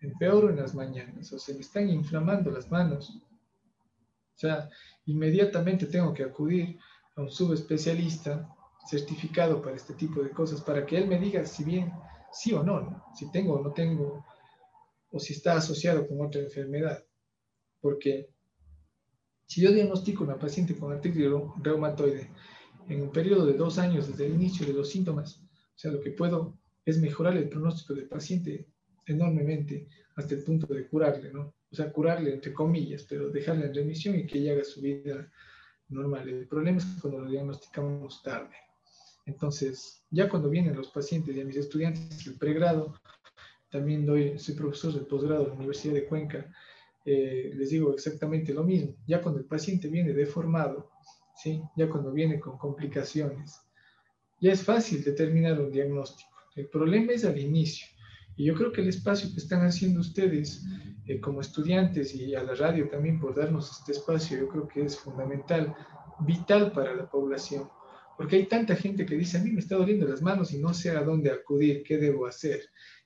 empeoro 0.00 0.48
en 0.48 0.58
las 0.58 0.76
mañanas, 0.76 1.32
o 1.32 1.40
se 1.40 1.54
me 1.54 1.60
están 1.60 1.90
inflamando 1.90 2.52
las 2.52 2.70
manos, 2.70 3.10
o 3.10 4.38
sea, 4.38 4.70
inmediatamente 5.06 5.86
tengo 5.86 6.14
que 6.14 6.22
acudir 6.22 6.78
a 7.16 7.22
un 7.22 7.30
subespecialista 7.32 8.48
certificado 8.86 9.60
para 9.60 9.74
este 9.74 9.94
tipo 9.94 10.22
de 10.22 10.30
cosas, 10.30 10.60
para 10.60 10.86
que 10.86 10.96
él 10.96 11.08
me 11.08 11.18
diga 11.18 11.44
si 11.44 11.64
bien 11.64 11.92
sí 12.32 12.52
o 12.52 12.62
no, 12.62 12.80
¿no? 12.80 13.04
si 13.16 13.28
tengo 13.32 13.54
o 13.54 13.60
no 13.60 13.72
tengo, 13.72 14.24
o 15.10 15.18
si 15.18 15.32
está 15.32 15.54
asociado 15.54 16.06
con 16.06 16.24
otra 16.24 16.40
enfermedad. 16.40 17.04
Porque 17.80 18.30
si 19.50 19.60
yo 19.62 19.72
diagnostico 19.72 20.22
a 20.22 20.28
una 20.28 20.38
paciente 20.38 20.76
con 20.76 20.92
artritis 20.92 21.26
reumatoide 21.60 22.30
en 22.88 23.02
un 23.02 23.10
periodo 23.10 23.44
de 23.46 23.54
dos 23.54 23.78
años 23.78 24.06
desde 24.06 24.26
el 24.26 24.34
inicio 24.34 24.64
de 24.64 24.72
los 24.72 24.88
síntomas, 24.88 25.42
o 25.42 25.74
sea, 25.74 25.90
lo 25.90 26.00
que 26.00 26.12
puedo 26.12 26.56
es 26.84 27.00
mejorar 27.00 27.36
el 27.36 27.48
pronóstico 27.48 27.94
del 27.94 28.06
paciente 28.06 28.68
enormemente 29.06 29.88
hasta 30.14 30.36
el 30.36 30.44
punto 30.44 30.72
de 30.72 30.86
curarle, 30.86 31.32
¿no? 31.32 31.52
O 31.68 31.74
sea, 31.74 31.90
curarle 31.90 32.32
entre 32.32 32.52
comillas, 32.52 33.04
pero 33.08 33.28
dejarle 33.28 33.66
en 33.66 33.74
remisión 33.74 34.16
y 34.20 34.24
que 34.24 34.38
ella 34.38 34.52
haga 34.52 34.62
su 34.62 34.82
vida 34.82 35.28
normal. 35.88 36.28
El 36.28 36.46
problema 36.46 36.78
es 36.78 36.84
cuando 37.02 37.22
lo 37.22 37.28
diagnosticamos 37.28 38.22
tarde. 38.22 38.54
Entonces, 39.26 40.04
ya 40.10 40.28
cuando 40.28 40.48
vienen 40.48 40.76
los 40.76 40.90
pacientes 40.90 41.34
y 41.34 41.40
a 41.40 41.44
mis 41.44 41.56
estudiantes 41.56 42.24
del 42.24 42.36
pregrado, 42.36 42.94
también 43.68 44.06
doy, 44.06 44.38
soy 44.38 44.54
profesor 44.54 44.92
del 44.92 45.06
posgrado 45.06 45.42
de 45.42 45.48
la 45.48 45.54
Universidad 45.54 45.94
de 45.94 46.06
Cuenca, 46.06 46.52
eh, 47.04 47.50
les 47.54 47.70
digo 47.70 47.92
exactamente 47.92 48.52
lo 48.52 48.64
mismo. 48.64 48.94
Ya 49.06 49.20
cuando 49.20 49.40
el 49.40 49.46
paciente 49.46 49.88
viene 49.88 50.12
deformado, 50.12 50.90
¿sí? 51.42 51.62
ya 51.76 51.88
cuando 51.88 52.12
viene 52.12 52.38
con 52.38 52.58
complicaciones, 52.58 53.60
ya 54.40 54.52
es 54.52 54.62
fácil 54.62 55.02
determinar 55.04 55.60
un 55.60 55.70
diagnóstico. 55.70 56.30
El 56.56 56.68
problema 56.68 57.12
es 57.12 57.24
al 57.24 57.38
inicio. 57.38 57.86
Y 58.36 58.44
yo 58.44 58.54
creo 58.54 58.72
que 58.72 58.80
el 58.80 58.88
espacio 58.88 59.30
que 59.32 59.40
están 59.40 59.62
haciendo 59.66 60.00
ustedes 60.00 60.64
eh, 61.06 61.20
como 61.20 61.40
estudiantes 61.40 62.14
y 62.14 62.34
a 62.34 62.42
la 62.42 62.54
radio 62.54 62.88
también 62.88 63.20
por 63.20 63.34
darnos 63.34 63.70
este 63.70 63.92
espacio, 63.92 64.38
yo 64.38 64.48
creo 64.48 64.68
que 64.68 64.82
es 64.82 64.98
fundamental, 64.98 65.74
vital 66.20 66.72
para 66.72 66.94
la 66.94 67.10
población. 67.10 67.68
Porque 68.16 68.36
hay 68.36 68.46
tanta 68.46 68.76
gente 68.76 69.06
que 69.06 69.16
dice, 69.16 69.38
a 69.38 69.42
mí 69.42 69.50
me 69.50 69.60
está 69.60 69.76
doliendo 69.76 70.06
las 70.06 70.22
manos 70.22 70.52
y 70.52 70.58
no 70.58 70.74
sé 70.74 70.90
a 70.90 71.02
dónde 71.02 71.30
acudir, 71.30 71.82
qué 71.82 71.98
debo 71.98 72.26
hacer. 72.26 72.60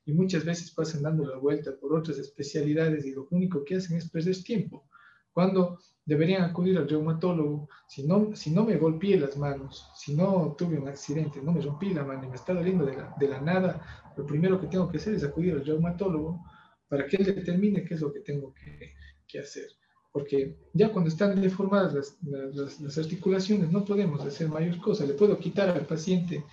Y 0.06 0.12
muchas 0.12 0.44
veces 0.44 0.70
pasan 0.70 1.02
dando 1.02 1.26
la 1.26 1.38
vuelta 1.38 1.72
por 1.80 1.94
otras 1.94 2.18
especialidades 2.18 3.06
y 3.06 3.12
lo 3.12 3.26
único 3.30 3.64
que 3.64 3.76
hacen 3.76 3.96
es 3.96 4.10
perder 4.10 4.42
tiempo. 4.42 4.86
Cuando 5.32 5.78
deberían 6.06 6.42
acudir 6.42 6.76
al 6.78 6.88
reumatólogo, 6.88 7.68
si 7.88 8.06
no, 8.06 8.36
si 8.36 8.50
no 8.50 8.64
me 8.64 8.76
golpeé 8.76 9.18
las 9.18 9.36
manos, 9.36 9.90
si 9.96 10.14
no 10.14 10.54
tuve 10.56 10.78
un 10.78 10.88
accidente, 10.88 11.42
no 11.42 11.52
me 11.52 11.62
rompí 11.62 11.92
la 11.94 12.04
mano 12.04 12.24
y 12.24 12.28
me 12.28 12.36
está 12.36 12.52
doliendo 12.52 12.84
de 12.84 12.96
la, 12.96 13.14
de 13.18 13.28
la 13.28 13.40
nada, 13.40 14.12
lo 14.16 14.26
primero 14.26 14.60
que 14.60 14.66
tengo 14.66 14.88
que 14.88 14.98
hacer 14.98 15.14
es 15.14 15.24
acudir 15.24 15.54
al 15.54 15.64
reumatólogo 15.64 16.44
para 16.88 17.06
que 17.06 17.16
él 17.16 17.24
determine 17.24 17.84
qué 17.84 17.94
es 17.94 18.00
lo 18.00 18.12
que 18.12 18.20
tengo 18.20 18.54
que, 18.54 18.92
que 19.26 19.38
hacer. 19.40 19.68
Porque 20.12 20.56
ya 20.72 20.92
cuando 20.92 21.08
están 21.08 21.40
deformadas 21.40 21.92
las, 21.92 22.18
las, 22.22 22.80
las, 22.80 22.98
articulaciones 22.98 23.72
no 23.72 23.84
podemos 23.84 24.24
hacer 24.24 24.48
mayor 24.48 24.80
cosa. 24.80 25.04
Le 25.04 25.14
puedo 25.14 25.36
quitar 25.40 25.70
al 25.70 25.86
paciente 25.86 26.44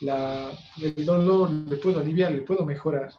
la, 0.00 0.50
el 0.80 1.04
dolor, 1.04 1.50
le 1.50 1.76
puedo 1.76 2.00
aliviar, 2.00 2.32
le 2.32 2.42
puedo 2.42 2.64
mejorar 2.64 3.12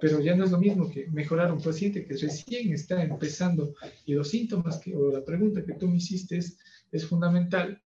pero 0.00 0.18
ya 0.20 0.34
no 0.34 0.44
es 0.44 0.50
lo 0.50 0.58
mismo 0.58 0.90
que 0.90 1.06
mejorar 1.08 1.48
a 1.48 1.52
un 1.52 1.60
paciente 1.60 2.04
que 2.04 2.16
recién 2.16 2.72
está 2.72 3.02
empezando 3.02 3.74
y 4.06 4.14
los 4.14 4.30
síntomas 4.30 4.78
que, 4.78 4.96
o 4.96 5.12
la 5.12 5.24
pregunta 5.24 5.64
que 5.64 5.74
tú 5.74 5.86
me 5.88 5.98
hiciste 5.98 6.38
es, 6.38 6.58
es 6.90 7.06
fundamental 7.06 7.80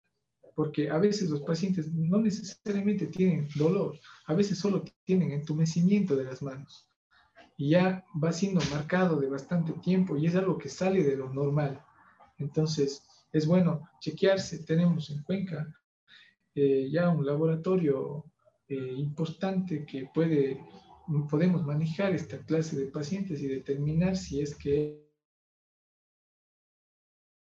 porque 0.55 0.89
a 0.89 0.99
veces 0.99 1.29
los 1.29 1.43
pacientes 1.43 1.93
no 1.93 2.19
necesariamente 2.19 3.09
tienen 3.09 3.49
dolor, 3.57 3.99
a 4.27 4.35
veces 4.35 4.59
solo 4.59 4.85
tienen 5.05 5.33
entumecimiento 5.33 6.15
de 6.15 6.25
las 6.25 6.41
manos 6.43 6.87
y 7.57 7.71
ya 7.71 8.05
va 8.23 8.33
siendo 8.33 8.61
marcado 8.71 9.19
de 9.19 9.29
bastante 9.29 9.73
tiempo 9.73 10.17
y 10.17 10.27
es 10.27 10.37
algo 10.37 10.57
que 10.57 10.69
sale 10.69 11.03
de 11.03 11.17
lo 11.17 11.33
normal. 11.33 11.81
Entonces, 12.39 13.03
es 13.33 13.47
bueno 13.47 13.89
chequearse. 14.01 14.59
Tenemos 14.65 15.11
en 15.11 15.23
Cuenca 15.23 15.73
eh, 16.55 16.89
ya 16.91 17.09
un 17.09 17.27
laboratorio 17.27 18.25
eh, 18.69 18.95
importante 18.97 19.85
que 19.85 20.09
puede 20.13 20.61
podemos 21.29 21.65
manejar 21.67 22.15
esta 22.15 22.39
clase 22.47 22.79
de 22.79 22.87
pacientes 22.87 23.43
y 23.43 23.47
determinar 23.47 24.17
si 24.17 24.41
es 24.41 24.55
que 24.55 25.05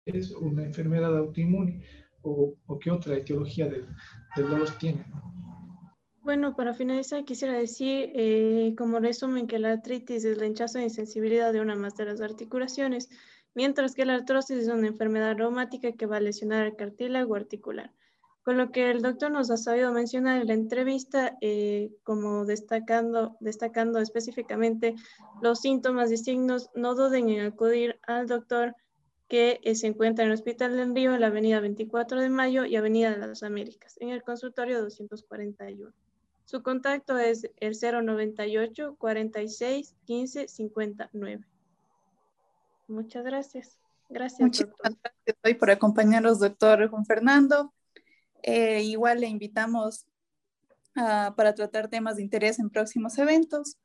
es 0.06 0.32
una 0.32 0.64
enfermedad 0.64 1.18
autoinmune 1.18 1.84
o, 2.22 2.54
o 2.66 2.80
qué 2.80 2.92
otra 2.92 3.16
etiología 3.16 3.68
del, 3.68 3.88
del 4.36 4.50
dolor 4.50 4.70
tiene. 4.78 5.06
Bueno, 6.22 6.56
para 6.56 6.74
finalizar 6.74 7.24
quisiera 7.24 7.54
decir 7.54 8.12
eh, 8.16 8.74
como 8.76 9.00
resumen 9.00 9.46
que 9.46 9.60
la 9.60 9.72
artritis 9.72 10.26
es 10.26 10.38
el 10.38 10.44
hinchazo 10.44 10.80
de 10.80 10.86
insensibilidad 10.86 11.54
de 11.54 11.62
una 11.62 11.76
más 11.76 11.96
de 11.96 12.06
las 12.06 12.20
articulaciones, 12.20 13.10
mientras 13.54 13.94
que 13.94 14.06
la 14.06 14.16
artrosis 14.16 14.58
es 14.58 14.68
una 14.68 14.88
enfermedad 14.88 15.38
reumática 15.38 15.92
que 15.92 16.08
va 16.08 16.18
a 16.18 16.22
lesionar 16.22 16.66
el 16.66 16.76
cartílago 16.76 17.36
articular. 17.36 17.94
Con 18.46 18.58
lo 18.58 18.72
que 18.72 18.92
el 18.92 19.02
doctor 19.02 19.32
nos 19.32 19.50
ha 19.50 19.58
sabido 19.58 19.92
mencionar 19.92 20.40
en 20.40 20.48
la 20.48 20.54
entrevista, 20.54 21.36
eh, 21.42 21.92
como 22.04 22.46
destacando, 22.46 23.36
destacando 23.40 23.98
específicamente 23.98 24.94
los 25.42 25.62
síntomas 25.62 26.12
y 26.12 26.18
signos, 26.18 26.70
no 26.76 26.94
duden 26.94 27.30
en 27.30 27.44
acudir 27.44 28.00
al 28.06 28.28
doctor 28.28 28.76
que 29.28 29.60
eh, 29.64 29.74
se 29.74 29.88
encuentra 29.88 30.24
en 30.24 30.30
el 30.30 30.36
Hospital 30.36 30.78
del 30.78 30.94
Río, 30.94 31.16
en 31.16 31.22
la 31.22 31.28
avenida 31.28 31.60
24 31.60 32.22
de 32.22 32.30
Mayo 32.30 32.66
y 32.66 32.76
avenida 32.76 33.16
de 33.16 33.28
las 33.28 33.42
Américas, 33.42 33.98
en 34.00 34.10
el 34.10 34.22
consultorio 34.22 34.80
241. 34.80 35.92
Su 36.46 36.62
contacto 36.62 37.18
es 37.18 37.50
el 37.58 37.74
098 37.74 38.96
46 39.00 39.96
15 40.06 40.48
59. 40.48 41.44
Muchas 42.88 43.24
gracias. 43.26 43.80
Gracias, 44.08 44.40
Muchísimas 44.40 44.78
gracias 45.02 45.38
hoy 45.44 45.56
por 45.56 45.72
acompañarnos, 45.72 46.38
doctor 46.38 46.88
Juan 46.88 47.06
Fernando. 47.08 47.74
Eh, 48.48 48.84
igual 48.84 49.22
le 49.22 49.28
invitamos 49.28 50.06
para 50.94 51.54
tratar 51.56 51.90
temas 51.90 52.16
de 52.16 52.22
interés 52.22 52.58
en 52.58 52.70
próximos 52.70 53.18
eventos. 53.18 53.78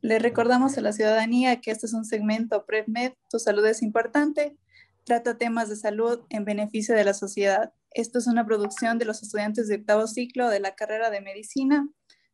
Le 0.00 0.18
recordamos 0.18 0.78
a 0.78 0.80
la 0.80 0.92
ciudadanía 0.92 1.60
que 1.60 1.70
este 1.70 1.86
es 1.86 1.92
un 1.92 2.04
segmento 2.04 2.64
PredMed, 2.64 3.12
tu 3.28 3.38
salud 3.38 3.66
es 3.66 3.82
importante, 3.82 4.56
trata 5.04 5.36
temas 5.36 5.68
de 5.68 5.76
salud 5.76 6.20
en 6.30 6.44
beneficio 6.44 6.94
de 6.94 7.04
la 7.04 7.12
sociedad. 7.12 7.74
Esto 7.90 8.18
es 8.20 8.26
una 8.26 8.46
producción 8.46 8.98
de 8.98 9.04
los 9.04 9.22
estudiantes 9.22 9.68
de 9.68 9.76
octavo 9.76 10.06
ciclo 10.06 10.48
de 10.48 10.60
la 10.60 10.76
carrera 10.76 11.10
de 11.10 11.20
medicina 11.20 11.88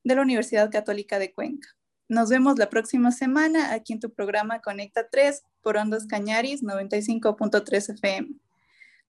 de 0.04 0.14
la 0.14 0.22
Universidad 0.22 0.70
Católica 0.70 1.18
de 1.18 1.32
Cuenca. 1.32 1.68
Nos 2.08 2.28
vemos 2.28 2.58
la 2.58 2.68
próxima 2.68 3.11
semana 3.11 3.72
aquí 3.72 3.94
en 3.94 4.00
tu 4.00 4.12
programa 4.12 4.61
Conecta 4.61 5.08
3 5.08 5.42
por 5.62 5.78
Ondas 5.78 6.06
Cañaris 6.06 6.62
95.3 6.62 7.94
FM. 7.94 8.28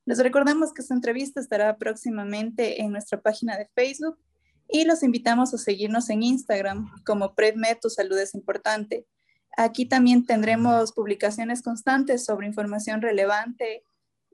Les 0.06 0.18
recordamos 0.18 0.74
que 0.74 0.82
esta 0.82 0.94
entrevista 0.94 1.40
estará 1.40 1.78
próximamente 1.78 2.82
en 2.82 2.92
nuestra 2.92 3.22
página 3.22 3.58
de 3.58 3.70
Facebook 3.74 4.18
y 4.68 4.86
los 4.86 5.04
invitamos 5.04 5.54
a 5.54 5.58
seguirnos 5.58 6.10
en 6.10 6.24
Instagram 6.24 6.90
como 7.06 7.36
PredMed, 7.36 7.78
tu 7.82 7.90
salud 7.90 8.18
es 8.18 8.36
importante. 8.36 9.06
Aquí 9.56 9.86
también 9.86 10.26
tendremos 10.26 10.92
publicaciones 10.94 11.62
constantes 11.62 12.26
sobre 12.26 12.48
información 12.48 13.02
relevante 13.02 13.86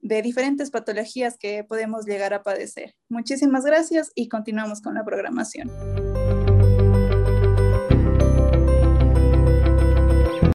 de 0.02 0.22
diferentes 0.22 0.72
patologías 0.72 1.38
que 1.38 1.64
podemos 1.64 2.06
llegar 2.06 2.34
a 2.34 2.42
padecer. 2.42 2.96
Muchísimas 3.10 3.66
gracias 3.66 4.12
y 4.16 4.30
continuamos 4.30 4.82
con 4.82 4.96
la 4.96 5.04
programación. 5.04 6.09